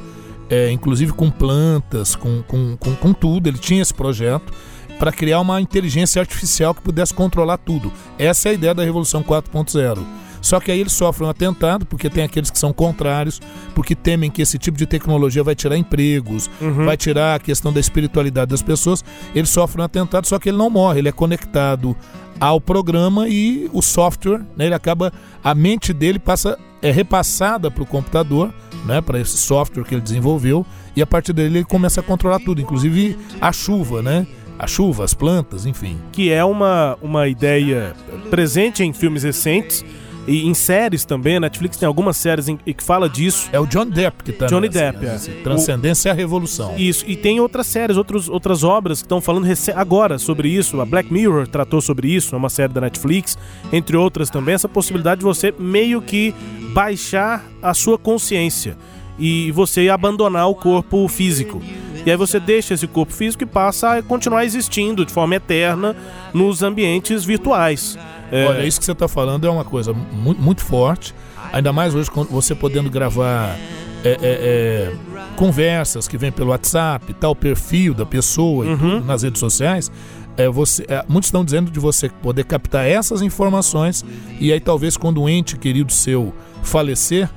[0.49, 3.51] é, inclusive com plantas, com, com, com, com tudo.
[3.51, 4.51] Ele tinha esse projeto
[4.99, 7.93] para criar uma inteligência artificial que pudesse controlar tudo.
[8.19, 10.05] Essa é a ideia da Revolução 4.0.
[10.41, 13.41] Só que aí eles sofrem um atentado, porque tem aqueles que são contrários,
[13.75, 16.85] porque temem que esse tipo de tecnologia vai tirar empregos, uhum.
[16.85, 19.05] vai tirar a questão da espiritualidade das pessoas.
[19.35, 21.97] Ele sofre um atentado, só que ele não morre, ele é conectado
[22.41, 27.83] ao programa e o software, né, ele acaba a mente dele passa é repassada para
[27.83, 28.55] o computador,
[28.87, 32.39] né, para esse software que ele desenvolveu e a partir dele ele começa a controlar
[32.39, 34.25] tudo, inclusive a chuva, né?
[34.59, 35.99] A chuva, as plantas, enfim.
[36.13, 37.95] Que é uma, uma ideia
[38.31, 39.85] presente em filmes recentes
[40.29, 43.49] e em séries também, a Netflix tem algumas séries em, que fala disso.
[43.51, 45.17] É o John Depp que tá Johnny Depp, é.
[45.43, 46.13] Transcendência o...
[46.13, 46.75] a Revolução.
[46.77, 50.83] Isso, e tem outras séries, outros, outras obras que estão falando agora sobre isso.
[50.83, 53.39] A Black Mirror tratou sobre isso, é uma série da Netflix,
[53.73, 56.35] entre outras também, essa possibilidade de você meio que
[56.75, 58.77] baixar a sua consciência
[59.19, 61.61] e você abandonar o corpo físico.
[62.07, 65.97] E aí você deixa esse corpo físico e passa a continuar existindo de forma eterna
[66.33, 67.99] nos ambientes virtuais.
[68.31, 68.47] É...
[68.47, 71.15] Olha, isso que você está falando é uma coisa muito, muito forte.
[71.53, 73.57] Ainda mais hoje, você podendo gravar
[74.05, 74.93] é, é, é,
[75.37, 79.01] conversas que vêm pelo WhatsApp, tal perfil da pessoa uhum.
[79.01, 79.91] nas redes sociais.
[80.37, 84.05] É, você, é, muitos estão dizendo de você poder captar essas informações
[84.39, 87.29] e aí talvez quando um ente querido seu falecer,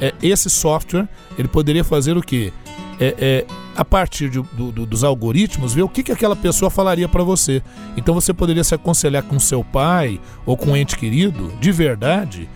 [0.00, 1.08] é, esse software
[1.38, 2.52] ele poderia fazer o quê?
[2.98, 6.70] É, é, a partir de, do, do, dos algoritmos, ver o que, que aquela pessoa
[6.70, 7.62] falaria para você.
[7.96, 12.48] Então você poderia se aconselhar com seu pai ou com um ente querido, de verdade,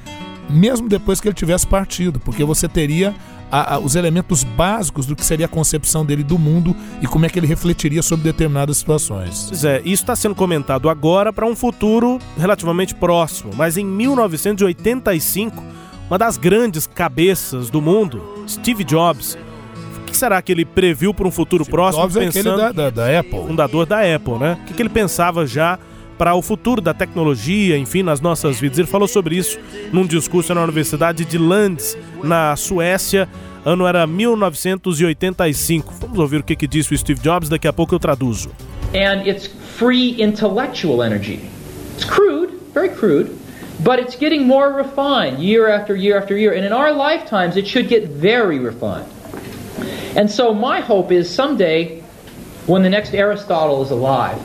[0.50, 3.14] mesmo depois que ele tivesse partido, porque você teria
[3.50, 7.24] a, a, os elementos básicos do que seria a concepção dele do mundo e como
[7.24, 9.46] é que ele refletiria sobre determinadas situações.
[9.48, 15.62] Pois é, isso está sendo comentado agora para um futuro relativamente próximo, mas em 1985,
[16.08, 19.38] uma das grandes cabeças do mundo, Steve Jobs,
[20.06, 22.02] que será que ele previu para um futuro Steve próximo?
[22.02, 23.46] Jobs pensando, é aquele da, da, da, Apple.
[23.48, 24.58] Fundador da Apple, né?
[24.62, 25.78] O que, que ele pensava já
[26.16, 28.78] para o futuro da tecnologia, enfim, nas nossas vidas.
[28.78, 29.58] Ele falou sobre isso
[29.92, 33.28] num discurso na Universidade de Lands, na Suécia.
[33.64, 35.94] Ano era 1985.
[36.00, 38.50] Vamos ouvir o que, que disse o Steve Jobs, daqui a pouco eu traduzo.
[38.94, 41.40] And it's free intellectual energy.
[41.96, 43.32] It's crude, very crude,
[43.82, 46.52] but it's getting more refined year after year after year.
[46.52, 49.10] And in our lifetimes, it should get very refined.
[50.16, 52.00] And so my hope is someday,
[52.66, 54.40] when the next Aristotle is alive,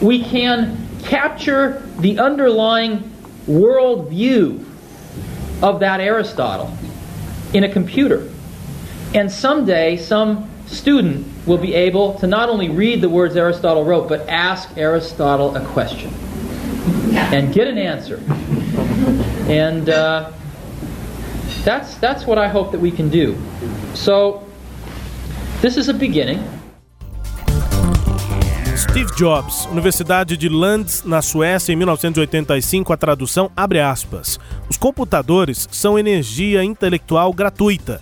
[0.00, 3.10] we can capture the underlying
[3.46, 4.64] worldview
[5.62, 6.74] of that Aristotle
[7.52, 8.28] in a computer.
[9.14, 14.08] And someday, some student will be able to not only read the words Aristotle wrote,
[14.08, 16.14] but ask Aristotle a question
[17.32, 18.20] and get an answer.
[19.48, 20.30] And uh,
[21.64, 23.36] that's, that's what I hope that we can do.
[23.94, 24.46] So,
[25.60, 26.42] This is a beginning.
[28.74, 34.40] Steve Jobs, Universidade de Lands, na Suécia, em 1985, a tradução abre aspas.
[34.70, 38.00] Os computadores são energia intelectual gratuita.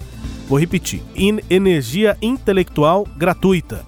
[0.49, 3.85] Vou repetir: in energia intelectual gratuita.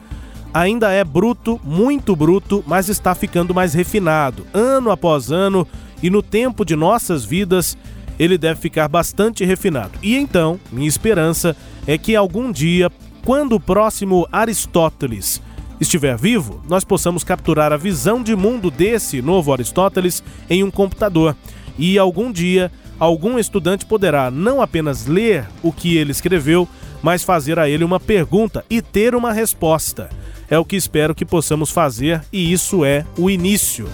[0.52, 5.66] Ainda é bruto, muito bruto, mas está ficando mais refinado, ano após ano,
[6.02, 7.76] e no tempo de nossas vidas
[8.18, 9.92] ele deve ficar bastante refinado.
[10.02, 12.90] E então, minha esperança é que algum dia,
[13.24, 15.40] quando o próximo Aristóteles
[15.80, 21.34] estiver vivo, nós possamos capturar a visão de mundo desse novo Aristóteles em um computador.
[21.78, 26.68] E algum dia, algum estudante poderá não apenas ler o que ele escreveu,
[27.02, 30.10] mas fazer a ele uma pergunta e ter uma resposta.
[30.50, 33.88] É o que espero que possamos fazer e isso é o início.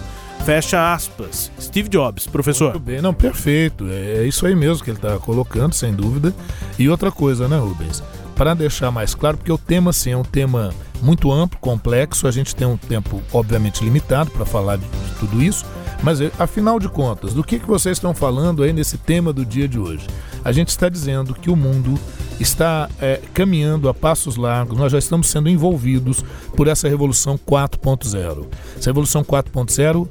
[0.45, 1.51] Fecha aspas.
[1.59, 2.71] Steve Jobs, professor.
[2.71, 3.85] Muito bem, não, perfeito.
[3.89, 6.33] É, é isso aí mesmo que ele está colocando, sem dúvida.
[6.79, 8.01] E outra coisa, né, Rubens?
[8.35, 12.31] Para deixar mais claro, porque o tema, sim, é um tema muito amplo, complexo, a
[12.31, 15.65] gente tem um tempo, obviamente, limitado para falar de, de, tudo isso,
[16.03, 19.45] mas eh, afinal de contas, do que, que vocês estão falando aí nesse tema do
[19.45, 20.07] dia de hoje?
[20.43, 21.99] A gente está dizendo que o mundo
[22.39, 26.23] está é, caminhando a passos largos, nós já estamos sendo envolvidos
[26.55, 28.45] por essa revolução 4.0.
[28.77, 30.07] Essa revolução 4.0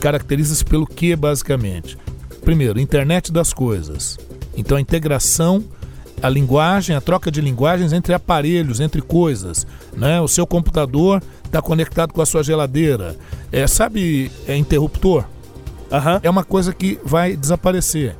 [0.00, 1.96] caracteriza-se pelo que, basicamente?
[2.42, 4.18] Primeiro, internet das coisas.
[4.56, 5.64] Então, a integração,
[6.22, 9.66] a linguagem, a troca de linguagens entre aparelhos, entre coisas.
[9.96, 10.20] Né?
[10.20, 13.16] O seu computador está conectado com a sua geladeira.
[13.50, 15.24] É, sabe, é interruptor?
[15.90, 16.20] Uhum.
[16.22, 18.16] É uma coisa que vai desaparecer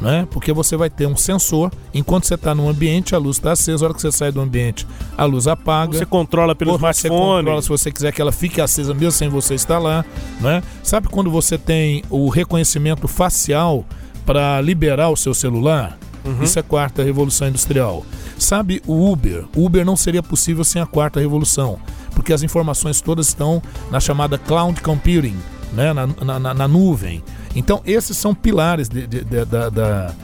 [0.00, 0.26] né?
[0.30, 3.84] Porque você vai ter um sensor, enquanto você está no ambiente, a luz está acesa,
[3.84, 4.86] a hora que você sai do ambiente,
[5.16, 5.92] a luz apaga.
[5.92, 7.44] Você controla pelo você smartphone.
[7.44, 10.04] Controla se você quiser que ela fique acesa mesmo sem você estar lá,
[10.40, 10.62] né?
[10.82, 13.84] Sabe quando você tem o reconhecimento facial
[14.24, 15.98] para liberar o seu celular?
[16.24, 16.42] Uhum.
[16.42, 18.04] Isso é a quarta revolução industrial.
[18.38, 19.44] Sabe o Uber?
[19.56, 21.78] O Uber não seria possível sem a quarta revolução,
[22.14, 25.36] porque as informações todas estão na chamada cloud computing,
[25.72, 25.92] né?
[25.92, 27.22] na, na, na nuvem.
[27.54, 30.14] Então, esses são pilares de, de, de, da, da,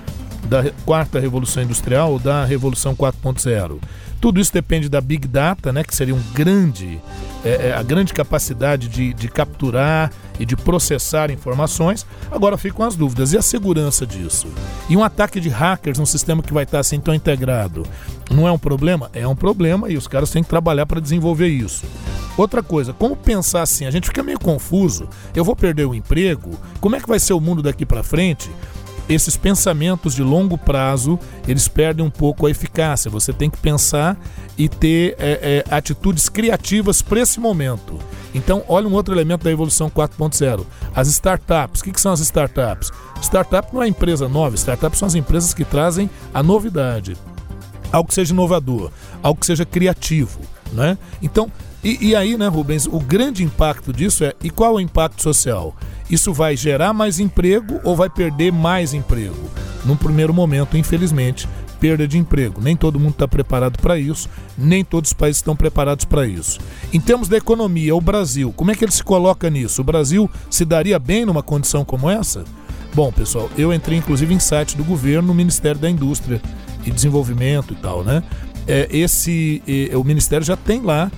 [0.45, 3.79] da quarta revolução industrial, da revolução 4.0.
[4.21, 7.01] Tudo isso depende da Big Data, né, que seria um grande,
[7.45, 12.07] é, é, a grande capacidade de, de capturar e de processar informações.
[12.31, 13.33] Agora ficam as dúvidas.
[13.33, 14.49] E a segurança disso?
[14.89, 17.85] E um ataque de hackers num sistema que vai estar assim tão integrado?
[18.31, 19.11] Não é um problema?
[19.13, 21.85] É um problema e os caras têm que trabalhar para desenvolver isso.
[22.37, 23.87] Outra coisa, como pensar assim?
[23.87, 25.09] A gente fica meio confuso.
[25.35, 26.51] Eu vou perder o emprego?
[26.81, 28.51] Como é que vai ser o mundo daqui para frente?
[29.09, 33.11] Esses pensamentos de longo prazo, eles perdem um pouco a eficácia.
[33.11, 34.17] Você tem que pensar
[34.59, 37.99] e ter é, é, atitudes criativas para esse momento.
[38.35, 40.67] Então, olha um outro elemento da evolução 4.0.
[40.95, 41.81] As startups.
[41.81, 42.91] O que, que são as startups?
[43.23, 47.17] Startup não é empresa nova, startups são as empresas que trazem a novidade.
[47.93, 48.91] Algo que seja inovador,
[49.23, 50.41] algo que seja criativo.
[50.73, 50.99] Né?
[51.23, 51.51] Então,
[51.83, 55.23] e, e, aí, né, Rubens, o grande impacto disso é: e qual é o impacto
[55.23, 55.75] social?
[56.09, 59.51] Isso vai gerar mais emprego ou vai perder mais emprego?
[59.85, 61.49] Num primeiro momento, infelizmente,
[61.81, 62.61] perda de emprego.
[62.61, 66.59] Nem todo mundo está preparado para isso, nem todos os países estão preparados para isso.
[66.93, 69.81] Em termos da economia, o Brasil, como é que ele se coloca nisso?
[69.81, 72.45] O Brasil se daria bem numa condição como essa?
[72.95, 76.41] Bom, pessoal, eu entrei inclusive em site do governo no Ministério da Indústria
[76.85, 78.23] e Desenvolvimento e tal, né?
[78.67, 81.11] É, esse, é, o Ministério já tem lá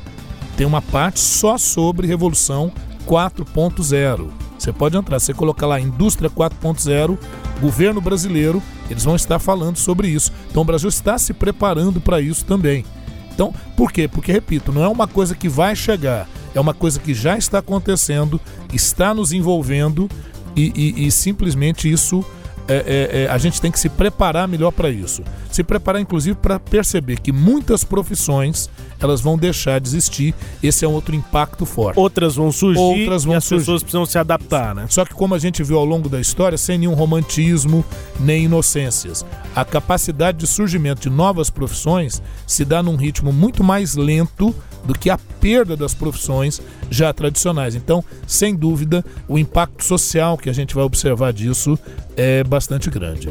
[0.58, 2.72] tem uma parte só sobre Revolução
[3.08, 4.28] 4.0.
[4.58, 7.16] Você pode entrar, você colocar lá Indústria 4.0,
[7.60, 10.30] governo brasileiro, eles vão estar falando sobre isso.
[10.50, 12.84] Então o Brasil está se preparando para isso também.
[13.32, 14.08] Então, por quê?
[14.08, 17.58] Porque, repito, não é uma coisa que vai chegar, é uma coisa que já está
[17.58, 18.40] acontecendo,
[18.74, 20.08] está nos envolvendo
[20.56, 22.24] e, e, e simplesmente isso
[22.68, 25.22] é, é, é, a gente tem que se preparar melhor para isso.
[25.50, 28.68] Se preparar, inclusive, para perceber que muitas profissões
[29.00, 30.34] elas vão deixar de existir.
[30.62, 31.98] Esse é um outro impacto forte.
[31.98, 33.62] Outras vão surgir Outras vão e as surgir.
[33.62, 34.86] pessoas precisam se adaptar, né?
[34.88, 37.84] Só que como a gente viu ao longo da história, sem nenhum romantismo
[38.20, 43.94] nem inocências, a capacidade de surgimento de novas profissões se dá num ritmo muito mais
[43.94, 44.54] lento
[44.84, 46.60] do que a perda das profissões
[46.90, 47.74] já tradicionais.
[47.74, 51.78] Então, sem dúvida, o impacto social que a gente vai observar disso
[52.16, 53.28] é bastante grande.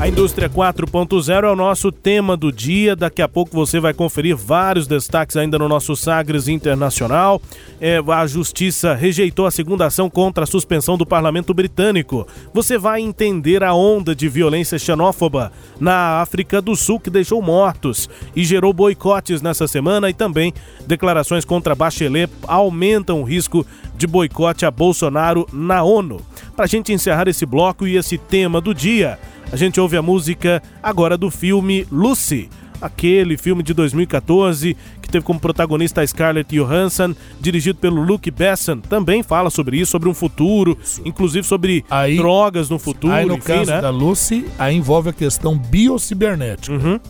[0.00, 2.96] A indústria 4.0 é o nosso tema do dia.
[2.96, 7.40] Daqui a pouco você vai conferir vários destaques ainda no nosso Sagres Internacional.
[7.80, 12.26] É, a justiça rejeitou a segunda ação contra a suspensão do parlamento britânico.
[12.52, 18.08] Você vai entender a onda de violência xenófoba na África do Sul que deixou mortos
[18.34, 20.52] e gerou boicotes nessa semana e também
[20.86, 22.85] declarações contra Bachelet aumentam
[23.20, 23.66] o risco
[23.96, 26.20] de boicote a Bolsonaro na ONU.
[26.54, 29.18] Para a gente encerrar esse bloco e esse tema do dia,
[29.50, 32.48] a gente ouve a música agora do filme Lucy,
[32.80, 38.78] aquele filme de 2014 que teve como protagonista a Scarlett Johansson, dirigido pelo Luke Besson,
[38.78, 41.00] também fala sobre isso, sobre um futuro, isso.
[41.04, 43.12] inclusive sobre aí, drogas no futuro.
[43.12, 43.80] Aí no enfim, caso né?
[43.80, 46.74] da Lucy, aí envolve a questão biocibernética.
[46.74, 47.00] Uhum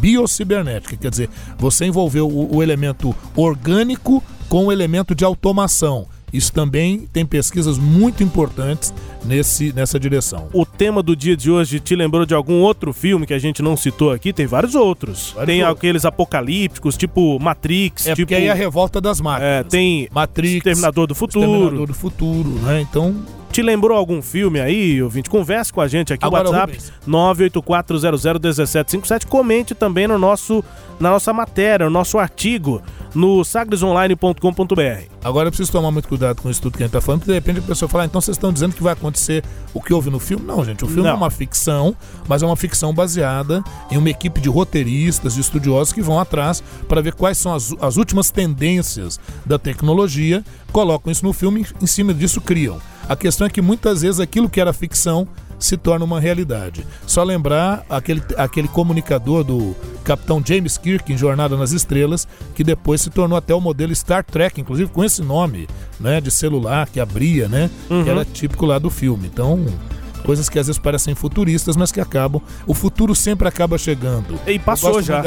[0.00, 1.28] biocibernética, quer dizer,
[1.58, 6.06] você envolveu o, o elemento orgânico com o elemento de automação.
[6.32, 8.94] Isso também tem pesquisas muito importantes
[9.24, 10.48] nesse, nessa direção.
[10.52, 13.60] O tema do dia de hoje te lembrou de algum outro filme que a gente
[13.60, 14.32] não citou aqui?
[14.32, 15.32] Tem vários outros.
[15.34, 15.78] Vários tem outros.
[15.78, 18.28] aqueles apocalípticos, tipo Matrix, É tipo.
[18.28, 19.50] porque aí é a revolta das máquinas.
[19.50, 21.44] é, tem Matrix, Exterminador do Futuro.
[21.44, 22.80] Exterminador do Futuro, né?
[22.80, 23.12] Então,
[23.50, 25.28] Te lembrou algum filme aí, ouvinte?
[25.28, 26.92] Converse com a gente aqui no WhatsApp Rubens.
[27.06, 29.26] 984001757.
[29.26, 30.62] Comente também no nosso,
[31.00, 32.80] na nossa matéria, no nosso artigo
[33.14, 35.04] no sagresonline.com.br.
[35.22, 37.32] agora eu preciso tomar muito cuidado com isso tudo que a gente tá falando, porque
[37.32, 39.44] de repente a pessoa fala, ah, então vocês estão dizendo que vai acontecer
[39.74, 40.44] o que houve no filme?
[40.44, 41.10] Não, gente, o filme Não.
[41.10, 41.94] é uma ficção,
[42.28, 46.62] mas é uma ficção baseada em uma equipe de roteiristas, de estudiosos que vão atrás
[46.88, 51.84] para ver quais são as, as últimas tendências da tecnologia, colocam isso no filme e
[51.84, 52.80] em cima disso criam.
[53.08, 55.26] A questão é que muitas vezes aquilo que era ficção
[55.60, 56.86] se torna uma realidade.
[57.06, 63.00] Só lembrar aquele, aquele comunicador do Capitão James Kirk em Jornada nas Estrelas, que depois
[63.00, 65.68] se tornou até o modelo Star Trek, inclusive com esse nome,
[66.00, 67.70] né, de celular que abria, né,
[68.04, 69.30] que era típico lá do filme.
[69.32, 69.64] Então,
[70.24, 74.38] coisas que às vezes parecem futuristas, mas que acabam, o futuro sempre acaba chegando.
[74.46, 75.22] E passou já.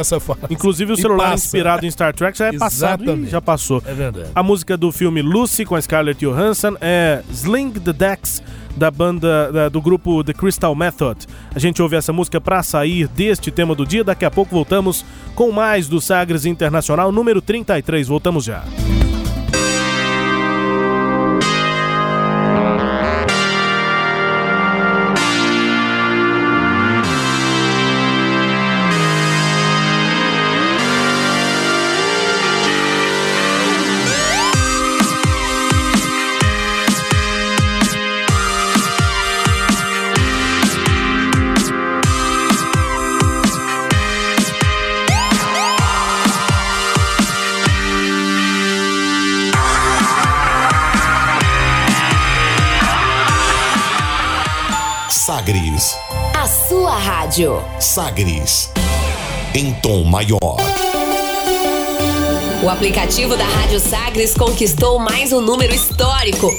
[0.50, 1.46] Inclusive o celular passa.
[1.46, 3.32] inspirado em Star Trek já é passado e Exatamente.
[3.32, 3.82] já passou.
[3.86, 4.30] É verdade.
[4.34, 8.42] A música do filme Lucy com a Scarlett Johansson é Sling the Decks
[8.76, 11.28] da banda da- do grupo The Crystal Method.
[11.54, 14.04] A gente ouve essa música para sair deste tema do dia.
[14.04, 18.08] Daqui a pouco voltamos com mais do Sagres Internacional número 33.
[18.08, 18.64] Voltamos já.
[57.34, 57.66] Rádio.
[57.80, 58.70] Sagres.
[59.56, 60.58] Em tom maior.
[62.64, 66.52] O aplicativo da Rádio Sagres conquistou mais um número histórico.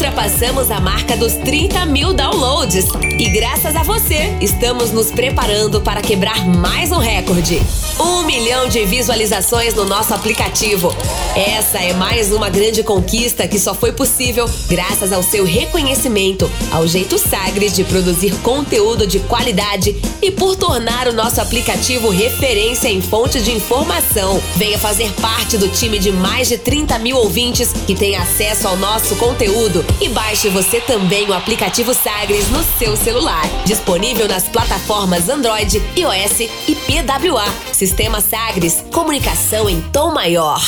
[0.00, 2.86] Ultrapassamos a marca dos 30 mil downloads.
[3.18, 7.60] E graças a você, estamos nos preparando para quebrar mais um recorde.
[8.00, 10.90] Um milhão de visualizações no nosso aplicativo.
[11.36, 16.86] Essa é mais uma grande conquista que só foi possível graças ao seu reconhecimento, ao
[16.86, 23.02] jeito Sagres de produzir conteúdo de qualidade e por tornar o nosso aplicativo referência em
[23.02, 24.40] fonte de informação.
[24.56, 28.78] Venha fazer parte do time de mais de 30 mil ouvintes que tem acesso ao
[28.78, 33.42] nosso conteúdo e baixe você também o aplicativo Sagres no seu celular.
[33.64, 37.44] Disponível nas plataformas Android, iOS e PWA.
[37.72, 40.60] Sistema Sagres, comunicação em tom maior.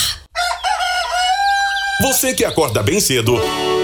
[2.02, 3.38] Você que acorda bem cedo,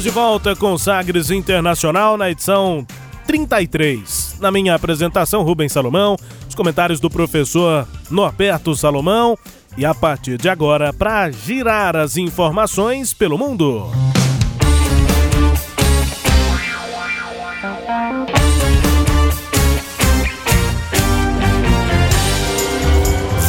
[0.00, 2.86] Estamos de volta com Sagres Internacional na edição
[3.26, 4.36] 33.
[4.40, 6.16] Na minha apresentação, Rubens Salomão,
[6.48, 9.36] os comentários do professor Norberto Salomão
[9.76, 13.90] e a partir de agora, para girar as informações pelo mundo.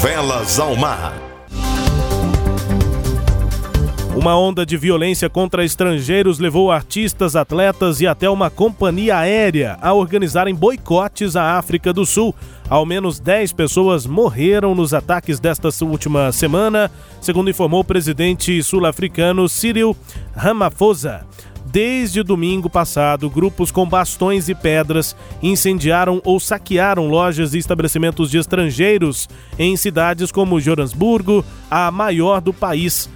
[0.01, 1.30] Velas ao mar.
[4.21, 9.95] Uma onda de violência contra estrangeiros levou artistas, atletas e até uma companhia aérea a
[9.95, 12.35] organizarem boicotes à África do Sul.
[12.69, 19.49] Ao menos 10 pessoas morreram nos ataques desta última semana, segundo informou o presidente sul-africano
[19.49, 19.97] Cyril
[20.35, 21.25] Ramaphosa.
[21.65, 28.37] Desde domingo passado, grupos com bastões e pedras incendiaram ou saquearam lojas e estabelecimentos de
[28.37, 33.09] estrangeiros em cidades como Joanesburgo, a maior do país.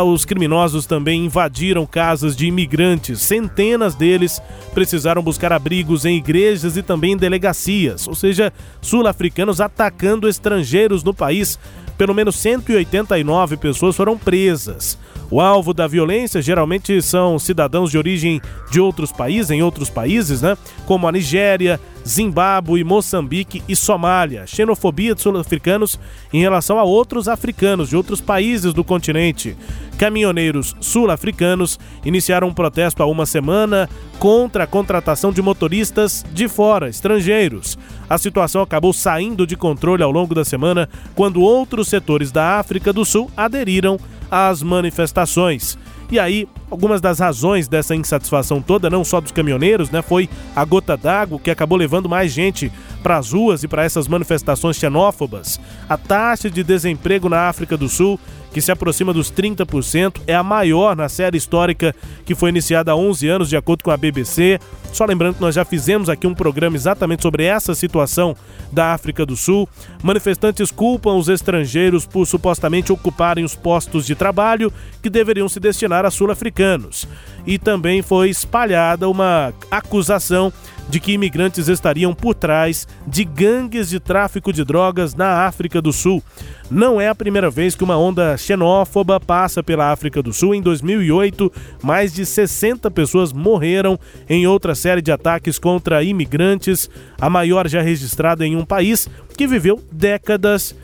[0.00, 3.20] Os criminosos também invadiram casas de imigrantes.
[3.20, 4.40] Centenas deles
[4.72, 11.12] precisaram buscar abrigos em igrejas e também em delegacias, ou seja, sul-africanos atacando estrangeiros no
[11.12, 11.58] país.
[11.98, 14.98] Pelo menos 189 pessoas foram presas.
[15.32, 18.38] O alvo da violência geralmente são cidadãos de origem
[18.70, 20.58] de outros países, em outros países, né?
[20.84, 24.46] Como a Nigéria, Zimbábue, Moçambique e Somália.
[24.46, 25.98] Xenofobia de sul-africanos
[26.34, 29.56] em relação a outros africanos de outros países do continente.
[29.96, 36.90] Caminhoneiros sul-africanos iniciaram um protesto há uma semana contra a contratação de motoristas de fora,
[36.90, 37.78] estrangeiros.
[38.06, 42.92] A situação acabou saindo de controle ao longo da semana quando outros setores da África
[42.92, 43.98] do Sul aderiram
[44.32, 45.76] às manifestações.
[46.10, 50.64] E aí, algumas das razões dessa insatisfação toda, não só dos caminhoneiros, né, foi a
[50.64, 52.72] gota d'água que acabou levando mais gente
[53.02, 55.60] para as ruas e para essas manifestações xenófobas.
[55.88, 58.18] A taxa de desemprego na África do Sul
[58.52, 61.94] que se aproxima dos 30%, é a maior na série histórica
[62.24, 64.60] que foi iniciada há 11 anos, de acordo com a BBC.
[64.92, 68.36] Só lembrando que nós já fizemos aqui um programa exatamente sobre essa situação
[68.70, 69.66] da África do Sul.
[70.02, 74.72] Manifestantes culpam os estrangeiros por supostamente ocuparem os postos de trabalho
[75.02, 77.08] que deveriam se destinar a sul-africanos.
[77.46, 80.52] E também foi espalhada uma acusação
[80.88, 85.92] de que imigrantes estariam por trás de gangues de tráfico de drogas na África do
[85.92, 86.22] Sul.
[86.70, 90.54] Não é a primeira vez que uma onda xenófoba passa pela África do Sul.
[90.54, 96.90] Em 2008, mais de 60 pessoas morreram em outra série de ataques contra imigrantes,
[97.20, 100.74] a maior já registrada em um país que viveu décadas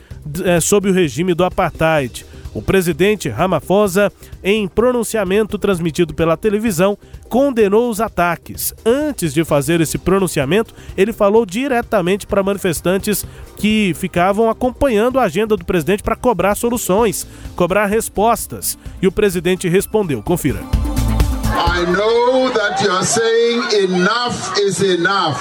[0.43, 2.25] é, sob o regime do apartheid.
[2.59, 4.11] O presidente Ramaphosa,
[4.43, 6.97] em pronunciamento transmitido pela televisão,
[7.29, 8.73] condenou os ataques.
[8.85, 15.55] Antes de fazer esse pronunciamento, ele falou diretamente para manifestantes que ficavam acompanhando a agenda
[15.55, 18.77] do presidente para cobrar soluções, cobrar respostas.
[19.01, 20.21] E o presidente respondeu.
[20.21, 20.59] Confira.
[20.59, 25.39] I know that you're saying enough is enough.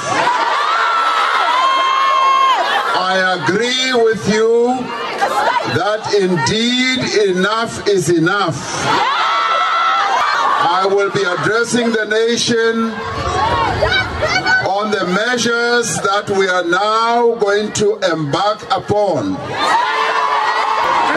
[2.94, 8.56] I agree with you that indeed enough is enough.
[10.60, 12.90] I will be addressing the nation
[14.68, 19.36] on the measures that we are now going to embark upon.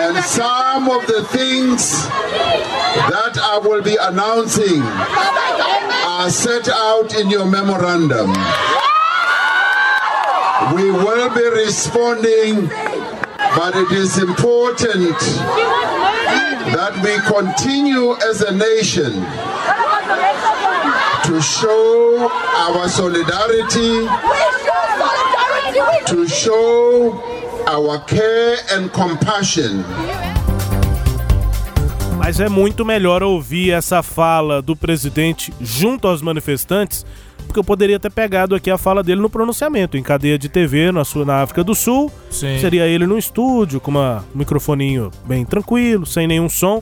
[0.01, 7.45] And some of the things that I will be announcing are set out in your
[7.45, 8.33] memorandum.
[10.75, 12.69] We will be responding
[13.55, 15.17] but it is important
[16.75, 19.11] that we continue as a nation
[21.25, 24.07] to show our solidarity,
[26.05, 27.11] to show
[27.67, 29.83] our care and compassion.
[32.17, 37.05] Mas é muito melhor ouvir essa fala do presidente junto aos manifestantes
[37.51, 40.89] porque eu poderia ter pegado aqui a fala dele no pronunciamento, em cadeia de TV
[40.89, 42.09] na, sua, na África do Sul.
[42.29, 42.57] Sim.
[42.59, 46.81] Seria ele no estúdio, com uma, um microfoninho bem tranquilo, sem nenhum som.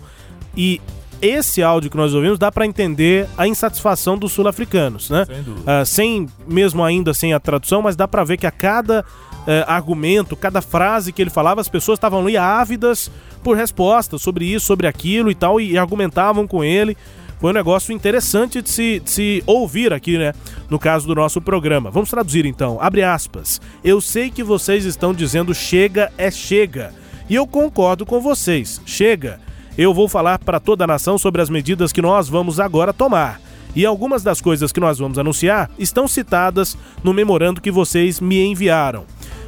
[0.55, 0.79] E
[1.19, 5.25] esse áudio que nós ouvimos dá para entender a insatisfação dos sul-africanos, né?
[5.25, 9.01] Sem, uh, sem, mesmo ainda sem a tradução, mas dá para ver que a cada
[9.01, 13.11] uh, argumento, cada frase que ele falava, as pessoas estavam ali ávidas
[13.43, 16.95] por respostas sobre isso, sobre aquilo e tal, e, e argumentavam com ele.
[17.39, 20.33] Foi um negócio interessante de se, de se ouvir aqui, né?
[20.69, 21.89] No caso do nosso programa.
[21.89, 22.77] Vamos traduzir então.
[22.81, 23.61] Abre aspas.
[23.81, 26.93] Eu sei que vocês estão dizendo chega é chega.
[27.29, 28.81] E eu concordo com vocês.
[28.85, 29.39] Chega.
[29.77, 33.39] Eu vou falar para toda a nação sobre as medidas que nós vamos agora tomar.
[33.73, 38.43] E algumas das coisas que nós vamos anunciar estão citadas no memorando que vocês me
[38.43, 39.05] enviaram.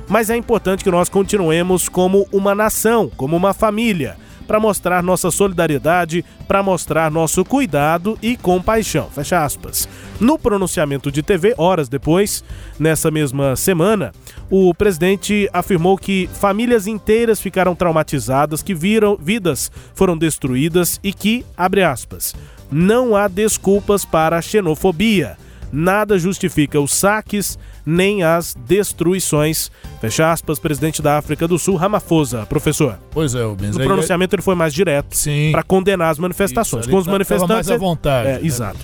[0.08, 4.16] Mas é importante que nós continuemos como uma nação, como uma família
[4.52, 9.10] para mostrar nossa solidariedade, para mostrar nosso cuidado e compaixão.
[9.10, 9.88] Fecha aspas.
[10.20, 12.43] No pronunciamento de TV, horas depois,
[12.78, 14.12] nessa mesma semana,
[14.49, 21.45] o presidente afirmou que famílias inteiras ficaram traumatizadas, que viram vidas foram destruídas e que,
[21.56, 22.36] abre aspas,
[22.70, 25.38] não há desculpas para a xenofobia.
[25.72, 29.72] Nada justifica os saques nem as destruições.
[29.99, 32.97] Fecha aspas, presidente da África do Sul, Ramaphosa, professor.
[33.11, 33.76] Pois é, Rubens.
[33.76, 35.17] No pronunciamento ele foi mais direto
[35.51, 36.86] para condenar as manifestações.
[36.86, 37.55] Isso, Com os tá, manifestantes.
[37.55, 38.28] mais à vontade.
[38.30, 38.80] É, né, exato.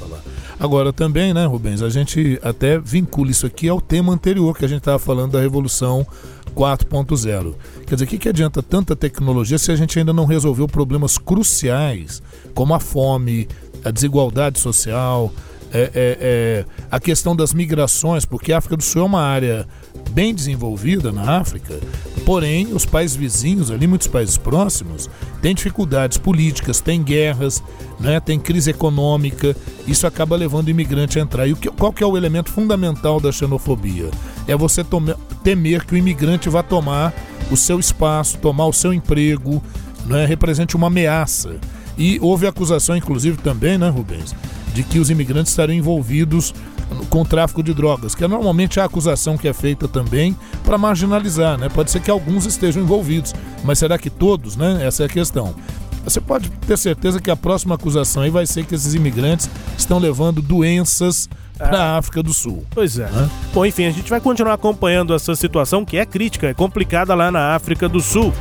[0.59, 4.67] Agora também, né, Rubens, a gente até vincula isso aqui ao tema anterior que a
[4.67, 6.05] gente estava falando da Revolução
[6.55, 7.53] 4.0.
[7.85, 11.17] Quer dizer, o que, que adianta tanta tecnologia se a gente ainda não resolveu problemas
[11.19, 12.23] cruciais,
[12.55, 13.47] como a fome,
[13.83, 15.31] a desigualdade social,
[15.73, 19.67] é, é, é, a questão das migrações, porque a África do Sul é uma área
[20.11, 21.77] bem desenvolvida na África,
[22.25, 25.09] porém os países vizinhos ali, muitos países próximos,
[25.41, 27.61] têm dificuldades políticas, têm guerras,
[27.99, 29.55] né, tem crise econômica,
[29.85, 31.47] isso acaba levando o imigrante a entrar.
[31.47, 34.09] E o que, qual que é o elemento fundamental da xenofobia?
[34.47, 35.13] É você tome,
[35.43, 37.13] temer que o imigrante vá tomar
[37.51, 39.61] o seu espaço, tomar o seu emprego,
[40.05, 41.57] né, represente uma ameaça.
[41.97, 44.35] E houve acusação, inclusive, também, né, Rubens,
[44.77, 46.53] de que os imigrantes estariam envolvidos
[47.09, 51.57] com tráfico de drogas, que é normalmente a acusação que é feita também para marginalizar,
[51.57, 51.67] né?
[51.67, 54.85] Pode ser que alguns estejam envolvidos, mas será que todos, né?
[54.85, 55.55] Essa é a questão.
[56.03, 59.97] Você pode ter certeza que a próxima acusação aí vai ser que esses imigrantes estão
[59.97, 62.63] levando doenças para a África do Sul.
[62.69, 63.09] Pois é.
[63.51, 67.31] Bom, enfim, a gente vai continuar acompanhando essa situação que é crítica, é complicada lá
[67.31, 68.31] na África do Sul.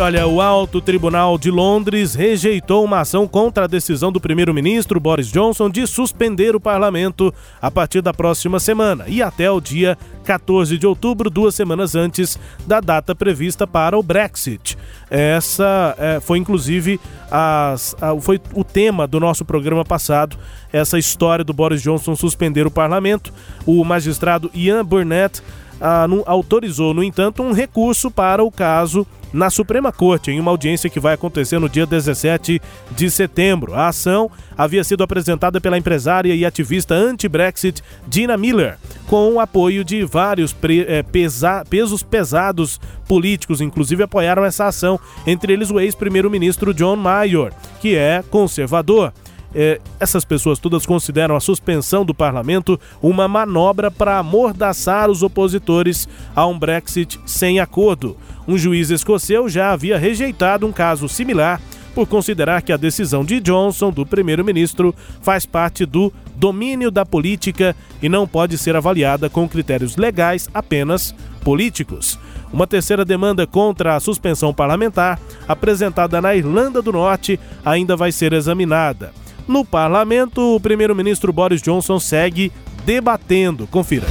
[0.00, 5.26] Olha, o Alto Tribunal de Londres rejeitou uma ação contra a decisão do primeiro-ministro Boris
[5.26, 10.78] Johnson de suspender o parlamento a partir da próxima semana e até o dia 14
[10.78, 14.78] de outubro, duas semanas antes da data prevista para o Brexit.
[15.10, 20.36] Essa é, foi inclusive as, a, foi o tema do nosso programa passado,
[20.72, 23.32] essa história do Boris Johnson suspender o parlamento.
[23.66, 25.42] O magistrado Ian Burnett
[25.80, 30.50] ah, no, autorizou, no entanto, um recurso para o caso na Suprema Corte, em uma
[30.50, 32.60] audiência que vai acontecer no dia 17
[32.90, 33.74] de setembro.
[33.74, 39.84] A ação havia sido apresentada pela empresária e ativista anti-Brexit Dina Miller, com o apoio
[39.84, 40.54] de vários
[40.86, 47.52] é, pesa pesos pesados políticos, inclusive apoiaram essa ação, entre eles o ex-primeiro-ministro John Major,
[47.80, 49.12] que é conservador.
[49.54, 56.06] É, essas pessoas todas consideram a suspensão do parlamento uma manobra para amordaçar os opositores
[56.36, 58.16] a um Brexit sem acordo.
[58.46, 61.60] Um juiz escoceu já havia rejeitado um caso similar
[61.94, 67.74] por considerar que a decisão de Johnson, do primeiro-ministro, faz parte do domínio da política
[68.00, 72.18] e não pode ser avaliada com critérios legais apenas políticos.
[72.52, 75.18] Uma terceira demanda contra a suspensão parlamentar,
[75.48, 79.12] apresentada na Irlanda do Norte, ainda vai ser examinada.
[79.48, 82.52] No parlamento, o primeiro-ministro Boris Johnson segue
[82.84, 83.66] debatendo.
[83.66, 84.06] Confira.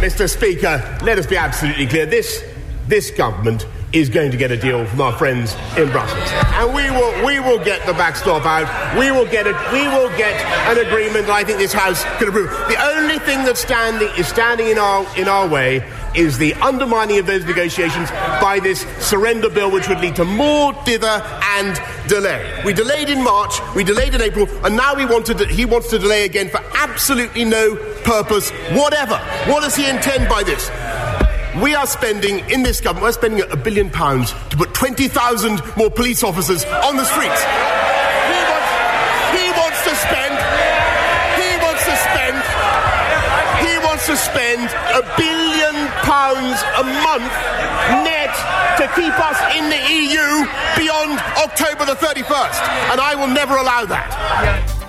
[0.00, 0.26] Mr.
[0.26, 2.06] Speaker, let us be absolutely clear.
[2.06, 2.42] This
[2.88, 6.90] this government is going to get a deal from our friends in Brussels, and we
[6.90, 8.66] will we will get the backstop out.
[8.98, 9.54] We will get it.
[9.70, 10.34] We will get
[10.66, 11.28] an agreement.
[11.28, 12.48] I think this House can approve.
[12.68, 15.84] The only thing that's standing is standing in our in our way
[16.14, 18.10] is the undermining of those negotiations
[18.40, 21.22] by this surrender bill, which would lead to more dither
[21.56, 22.62] and delay.
[22.64, 25.90] We delayed in March, we delayed in April, and now we want to, he wants
[25.90, 29.18] to delay again for absolutely no purpose whatever.
[29.50, 30.70] What does he intend by this?
[31.62, 35.90] We are spending, in this government, we're spending a billion pounds to put 20,000 more
[35.90, 37.42] police officers on the streets.
[38.32, 38.70] He wants,
[39.36, 40.34] he wants to spend,
[41.36, 42.36] he wants to spend,
[43.68, 45.41] he wants to spend a billion
[46.34, 47.32] pounds a month
[48.04, 48.32] net
[48.78, 52.60] to keep us in the EU beyond October the 31st.
[52.90, 54.81] And I will never allow that.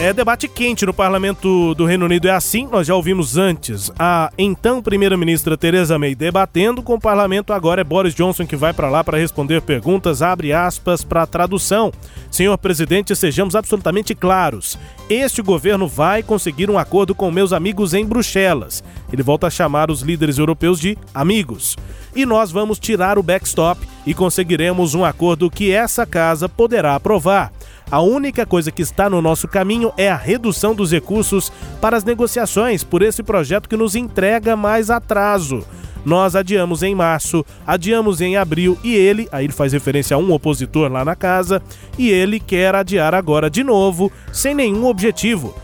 [0.00, 2.28] É debate quente no parlamento do Reino Unido.
[2.28, 7.52] É assim, nós já ouvimos antes a então primeira-ministra Theresa May debatendo com o parlamento.
[7.52, 10.22] Agora é Boris Johnson que vai para lá para responder perguntas.
[10.22, 11.92] Abre aspas para tradução.
[12.30, 14.78] Senhor presidente, sejamos absolutamente claros.
[15.10, 18.84] Este governo vai conseguir um acordo com meus amigos em Bruxelas.
[19.12, 21.76] Ele volta a chamar os líderes europeus de amigos.
[22.14, 27.52] E nós vamos tirar o backstop e conseguiremos um acordo que essa casa poderá aprovar.
[27.90, 32.04] A única coisa que está no nosso caminho é a redução dos recursos para as
[32.04, 35.64] negociações por esse projeto que nos entrega mais atraso.
[36.04, 40.32] Nós adiamos em março, adiamos em abril e ele, aí ele faz referência a um
[40.32, 41.62] opositor lá na casa,
[41.96, 45.54] e ele quer adiar agora de novo, sem nenhum objetivo.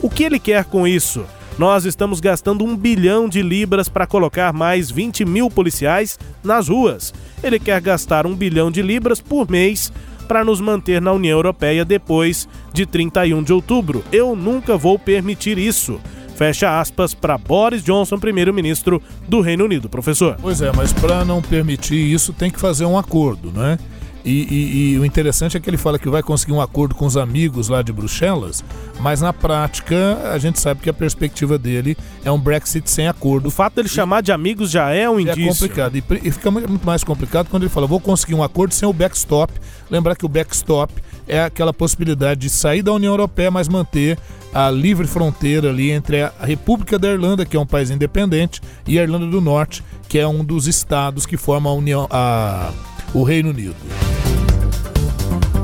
[0.00, 1.24] O que ele quer com isso?
[1.58, 7.14] Nós estamos gastando um bilhão de libras para colocar mais 20 mil policiais nas ruas.
[7.42, 9.92] Ele quer gastar um bilhão de libras por mês
[10.24, 14.04] para nos manter na União Europeia depois de 31 de outubro.
[14.10, 16.00] Eu nunca vou permitir isso.
[16.34, 20.36] Fecha aspas para Boris Johnson, primeiro-ministro do Reino Unido, professor.
[20.40, 23.78] Pois é, mas para não permitir isso tem que fazer um acordo, né?
[24.24, 27.04] E, e, e, o interessante é que ele fala que vai conseguir um acordo com
[27.04, 28.64] os amigos lá de Bruxelas,
[28.98, 31.94] mas na prática a gente sabe que a perspectiva dele
[32.24, 33.48] é um Brexit sem acordo.
[33.48, 35.42] O fato dele e, chamar de amigos já é um indício.
[35.42, 35.96] É complicado.
[35.96, 39.52] E, fica muito mais complicado quando ele fala: vou conseguir um acordo sem o backstop.
[39.90, 40.94] Lembrar que o backstop
[41.28, 44.18] é aquela possibilidade de sair da União Europeia, mas manter
[44.54, 48.98] a livre fronteira ali entre a República da Irlanda, que é um país independente, e
[48.98, 52.72] a Irlanda do Norte, que é um dos estados que formam a União, a,
[53.14, 53.76] o Reino Unido.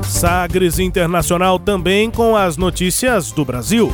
[0.07, 3.93] Sagres Internacional também com as notícias do Brasil.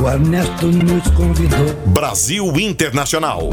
[0.00, 1.74] O Ernesto nos convidou.
[1.86, 3.50] Brasil Internacional.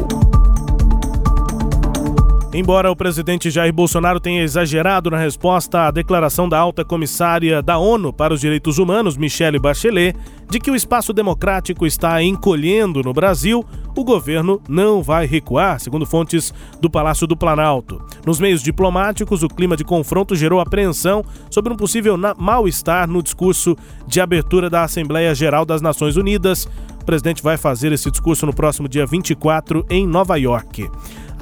[2.56, 7.80] Embora o presidente Jair Bolsonaro tenha exagerado na resposta à declaração da alta comissária da
[7.80, 10.16] ONU para os Direitos Humanos, Michelle Bachelet,
[10.52, 13.66] de que o espaço democrático está encolhendo no Brasil,
[13.98, 18.00] o governo não vai recuar, segundo fontes do Palácio do Planalto.
[18.24, 23.76] Nos meios diplomáticos, o clima de confronto gerou apreensão sobre um possível mal-estar no discurso
[24.06, 26.70] de abertura da Assembleia Geral das Nações Unidas.
[27.02, 30.88] O presidente vai fazer esse discurso no próximo dia 24 em Nova York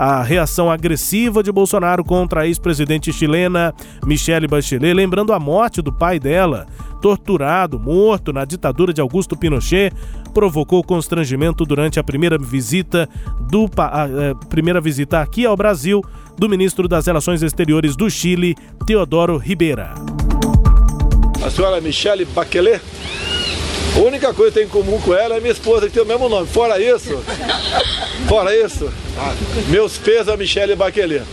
[0.02, 3.72] a reação agressiva de Bolsonaro contra a ex-presidente chilena
[4.04, 6.66] Michelle Bachelet, lembrando a morte do pai dela,
[7.00, 9.94] torturado, morto na ditadura de Augusto Pinochet,
[10.34, 13.08] provocou constrangimento durante a primeira visita
[13.42, 16.04] do a, a, é, primeira visita aqui ao Brasil
[16.36, 18.56] do ministro das Relações Exteriores do Chile,
[18.88, 19.94] Teodoro Ribeira.
[21.46, 22.82] A senhora Michelle Bachelet
[23.94, 26.06] a única coisa que tem em comum com ela é minha esposa, que tem o
[26.06, 26.48] mesmo nome.
[26.48, 27.22] Fora isso,
[28.32, 28.90] fora isso,
[29.68, 31.26] meus pesos a Michelle Bachelet.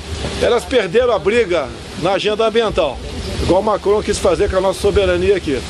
[0.42, 1.68] Elas perderam a briga
[2.02, 2.98] na agenda ambiental,
[3.40, 5.60] igual o Macron quis fazer com a nossa soberania aqui.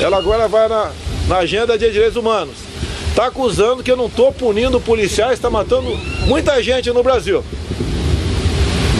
[0.00, 0.92] Ela agora vai na,
[1.26, 2.54] na agenda de direitos humanos.
[3.08, 5.90] Está acusando que eu não estou punindo policiais, está matando
[6.24, 7.42] muita gente no Brasil.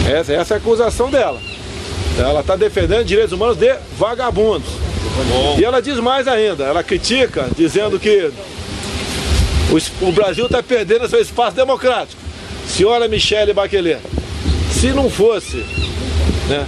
[0.09, 1.39] Essa, essa é a acusação dela.
[2.19, 4.67] Ela está defendendo direitos humanos de vagabundos.
[5.57, 8.29] E ela diz mais ainda, ela critica, dizendo que
[9.71, 12.21] o, o Brasil está perdendo seu espaço democrático.
[12.67, 14.01] Senhora Michele Bachelet,
[14.71, 15.57] se não fosse
[16.47, 16.67] né,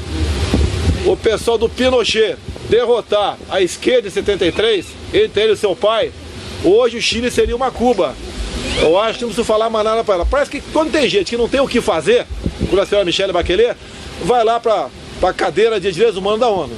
[1.06, 2.38] o pessoal do Pinochet
[2.70, 6.12] derrotar a esquerda em 73, entre ele e seu pai,
[6.64, 8.16] hoje o Chile seria uma Cuba.
[8.82, 10.26] Eu acho que não preciso falar mais nada para ela.
[10.26, 12.26] Parece que quando tem gente que não tem o que fazer,
[12.70, 13.76] como a senhora Michele Bachelet,
[14.24, 14.90] vai lá para
[15.22, 16.76] a cadeira de direitos humanos da ONU.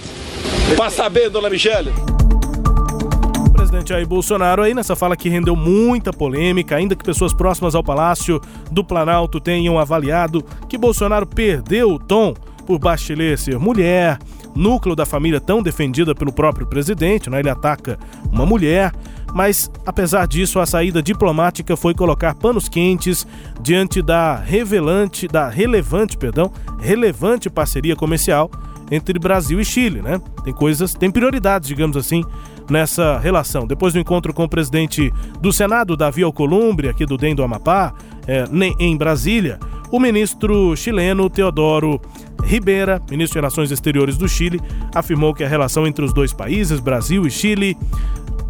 [0.77, 1.91] Passa bem, dona Michele.
[3.85, 8.39] Jair Bolsonaro aí nessa fala que rendeu muita polêmica, ainda que pessoas próximas ao Palácio
[8.71, 12.33] do Planalto tenham avaliado que Bolsonaro perdeu o tom
[12.65, 14.19] por Bachelet ser mulher,
[14.55, 17.39] núcleo da família tão defendida pelo próprio presidente, né?
[17.39, 17.97] ele ataca
[18.31, 18.93] uma mulher,
[19.33, 23.25] mas apesar disso a saída diplomática foi colocar panos quentes
[23.61, 28.49] diante da revelante, da relevante, perdão, relevante parceria comercial
[28.91, 30.21] entre Brasil e Chile, né?
[30.43, 32.25] Tem coisas, tem prioridades, digamos assim,
[32.69, 33.65] nessa relação.
[33.67, 37.93] Depois do encontro com o presidente do Senado, Davi Alcolumbre, aqui do DEM do Amapá,
[38.27, 38.45] é,
[38.79, 39.59] em Brasília,
[39.91, 41.99] o ministro chileno Teodoro
[42.43, 44.59] Ribeira, ministro de Relações Exteriores do Chile,
[44.95, 47.77] afirmou que a relação entre os dois países, Brasil e Chile,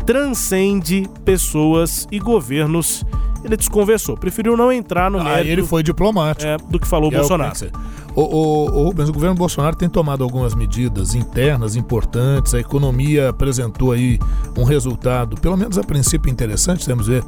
[0.06, 3.04] transcende pessoas e governos.
[3.44, 5.42] Ele desconversou, preferiu não entrar no mérito.
[5.42, 6.48] Aí ele foi diplomático.
[6.48, 7.54] É, do que falou o Bolsonaro.
[8.16, 13.30] O, o, o, Rubens, o governo Bolsonaro tem tomado algumas medidas internas importantes, a economia
[13.30, 14.20] apresentou aí
[14.58, 17.24] um resultado, pelo menos a princípio interessante, temos, ver,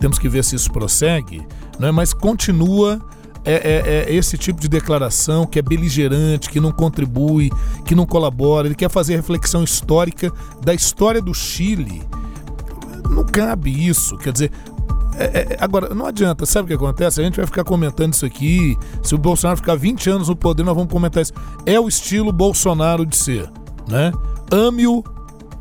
[0.00, 1.46] temos que ver se isso prossegue,
[1.78, 1.92] não é?
[1.92, 3.00] mas continua
[3.44, 7.50] é, é, é, esse tipo de declaração que é beligerante, que não contribui,
[7.84, 8.68] que não colabora.
[8.68, 10.32] Ele quer fazer reflexão histórica
[10.64, 12.02] da história do Chile.
[13.10, 14.16] Não cabe isso.
[14.18, 14.52] Quer dizer,
[15.18, 17.20] é, é, agora, não adianta, sabe o que acontece?
[17.20, 18.76] A gente vai ficar comentando isso aqui.
[19.02, 21.32] Se o Bolsonaro ficar 20 anos no poder, nós vamos comentar isso.
[21.66, 23.50] É o estilo Bolsonaro de ser,
[23.88, 24.12] né?
[24.50, 25.04] Ame-o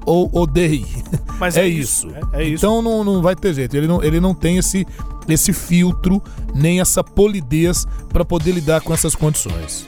[0.06, 0.86] ou odeie.
[1.40, 2.08] Mas é, é isso.
[2.08, 2.16] isso.
[2.34, 2.66] É, é isso.
[2.66, 3.76] Então não, não vai ter jeito.
[3.76, 4.86] Ele não, ele não tem esse,
[5.28, 6.22] esse filtro,
[6.54, 9.86] nem essa polidez para poder lidar com essas condições.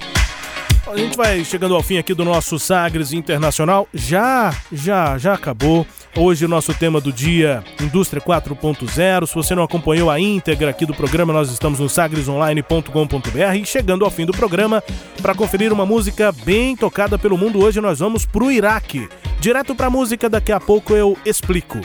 [0.85, 3.87] A gente vai chegando ao fim aqui do nosso Sagres Internacional.
[3.93, 5.87] Já, já, já acabou.
[6.15, 9.25] Hoje o nosso tema do dia, Indústria 4.0.
[9.25, 14.05] Se você não acompanhou a íntegra aqui do programa, nós estamos no sagresonline.com.br e chegando
[14.05, 14.83] ao fim do programa,
[15.23, 19.09] para conferir uma música bem tocada pelo mundo, hoje nós vamos para o Iraque.
[19.39, 21.79] Direto para a música, daqui a pouco eu explico.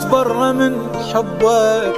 [0.00, 0.72] تتبرى من
[1.12, 1.92] حبك.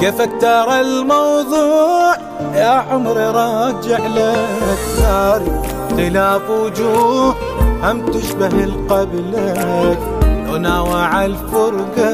[0.00, 2.14] كيفك ترى الموضوع
[2.54, 4.78] يا عمري راجع لك.
[4.96, 5.62] ثاري
[5.96, 7.34] خلاف وجوه
[7.82, 9.98] هم تشبه القبلك.
[10.46, 12.10] لو ناوى الفرقة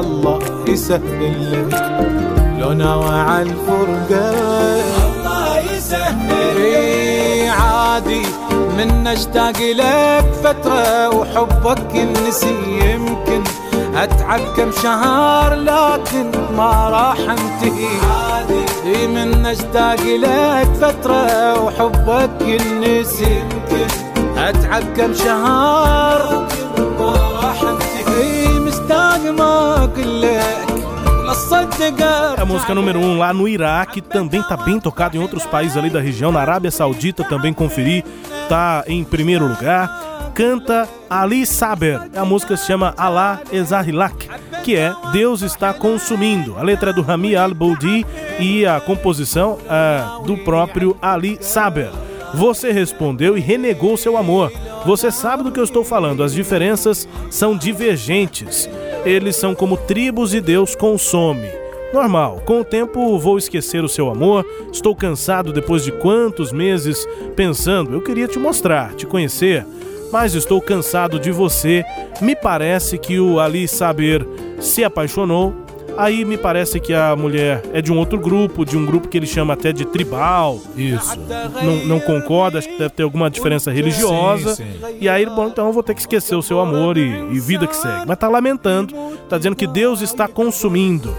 [0.00, 0.38] الله
[0.68, 1.82] يسهل لك.
[2.58, 4.30] لو ناوى الفرقة
[5.06, 8.22] الله يسهل عادي
[8.78, 13.42] من اشتاق لك فترة وحبك النسي يمكن
[13.95, 17.87] اتعب كم شهر لكن ما راح انتهي
[18.85, 23.87] اي من اشتاق لك فترة وحبك النسي يمكن
[24.37, 26.47] اتعب كم شهر
[26.99, 27.13] ما
[27.43, 30.73] راح انتهي مشتاق ما اقول لك
[31.23, 32.03] ولا اصدق
[32.37, 35.45] É a música número 1 um, lá no Iraque, também tá bem tocado em outros
[35.45, 38.03] países ali da região, na Arábia Saudita também conferi,
[38.49, 40.06] tá em primeiro lugar.
[40.38, 44.28] Canta Ali Saber, a música se chama Allah Ezahilak,
[44.62, 46.56] que é Deus está consumindo.
[46.56, 48.06] A letra é do Rami Al-Boudi
[48.38, 51.90] e a composição é do próprio Ali Saber.
[52.34, 54.52] Você respondeu e renegou seu amor.
[54.86, 58.70] Você sabe do que eu estou falando, as diferenças são divergentes.
[59.04, 61.48] Eles são como tribos e Deus consome.
[61.92, 64.46] Normal, com o tempo vou esquecer o seu amor.
[64.70, 69.66] Estou cansado depois de quantos meses pensando, eu queria te mostrar, te conhecer,
[70.12, 71.84] mas estou cansado de você.
[72.20, 74.26] Me parece que o Ali Saber
[74.60, 75.54] se apaixonou.
[75.96, 79.16] Aí me parece que a mulher é de um outro grupo, de um grupo que
[79.16, 80.60] ele chama até de tribal.
[80.76, 81.18] Isso.
[81.60, 84.54] Não, não concorda, acho que deve ter alguma diferença religiosa.
[84.54, 84.96] Sim, sim.
[85.00, 87.66] E aí, bom, então eu vou ter que esquecer o seu amor e, e vida
[87.66, 88.04] que segue.
[88.06, 88.94] Mas tá lamentando,
[89.28, 91.12] tá dizendo que Deus está consumindo.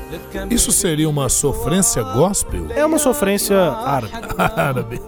[0.49, 2.67] Isso seria uma sofrência gospel?
[2.73, 4.13] É uma sofrência árabe.
[4.37, 5.01] Árabe.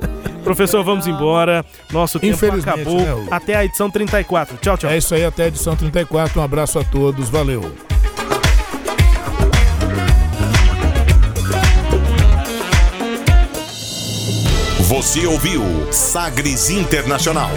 [0.43, 1.65] Professor, vamos embora.
[1.91, 2.99] Nosso tempo acabou.
[3.01, 3.27] né?
[3.29, 4.57] Até a edição 34.
[4.57, 4.89] Tchau, tchau.
[4.89, 6.39] É isso aí, até a edição 34.
[6.39, 7.71] Um abraço a todos, valeu.
[14.87, 17.49] Você ouviu Sagres Internacional.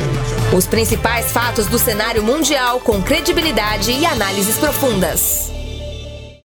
[0.57, 5.51] Os principais fatos do cenário mundial com credibilidade e análises profundas.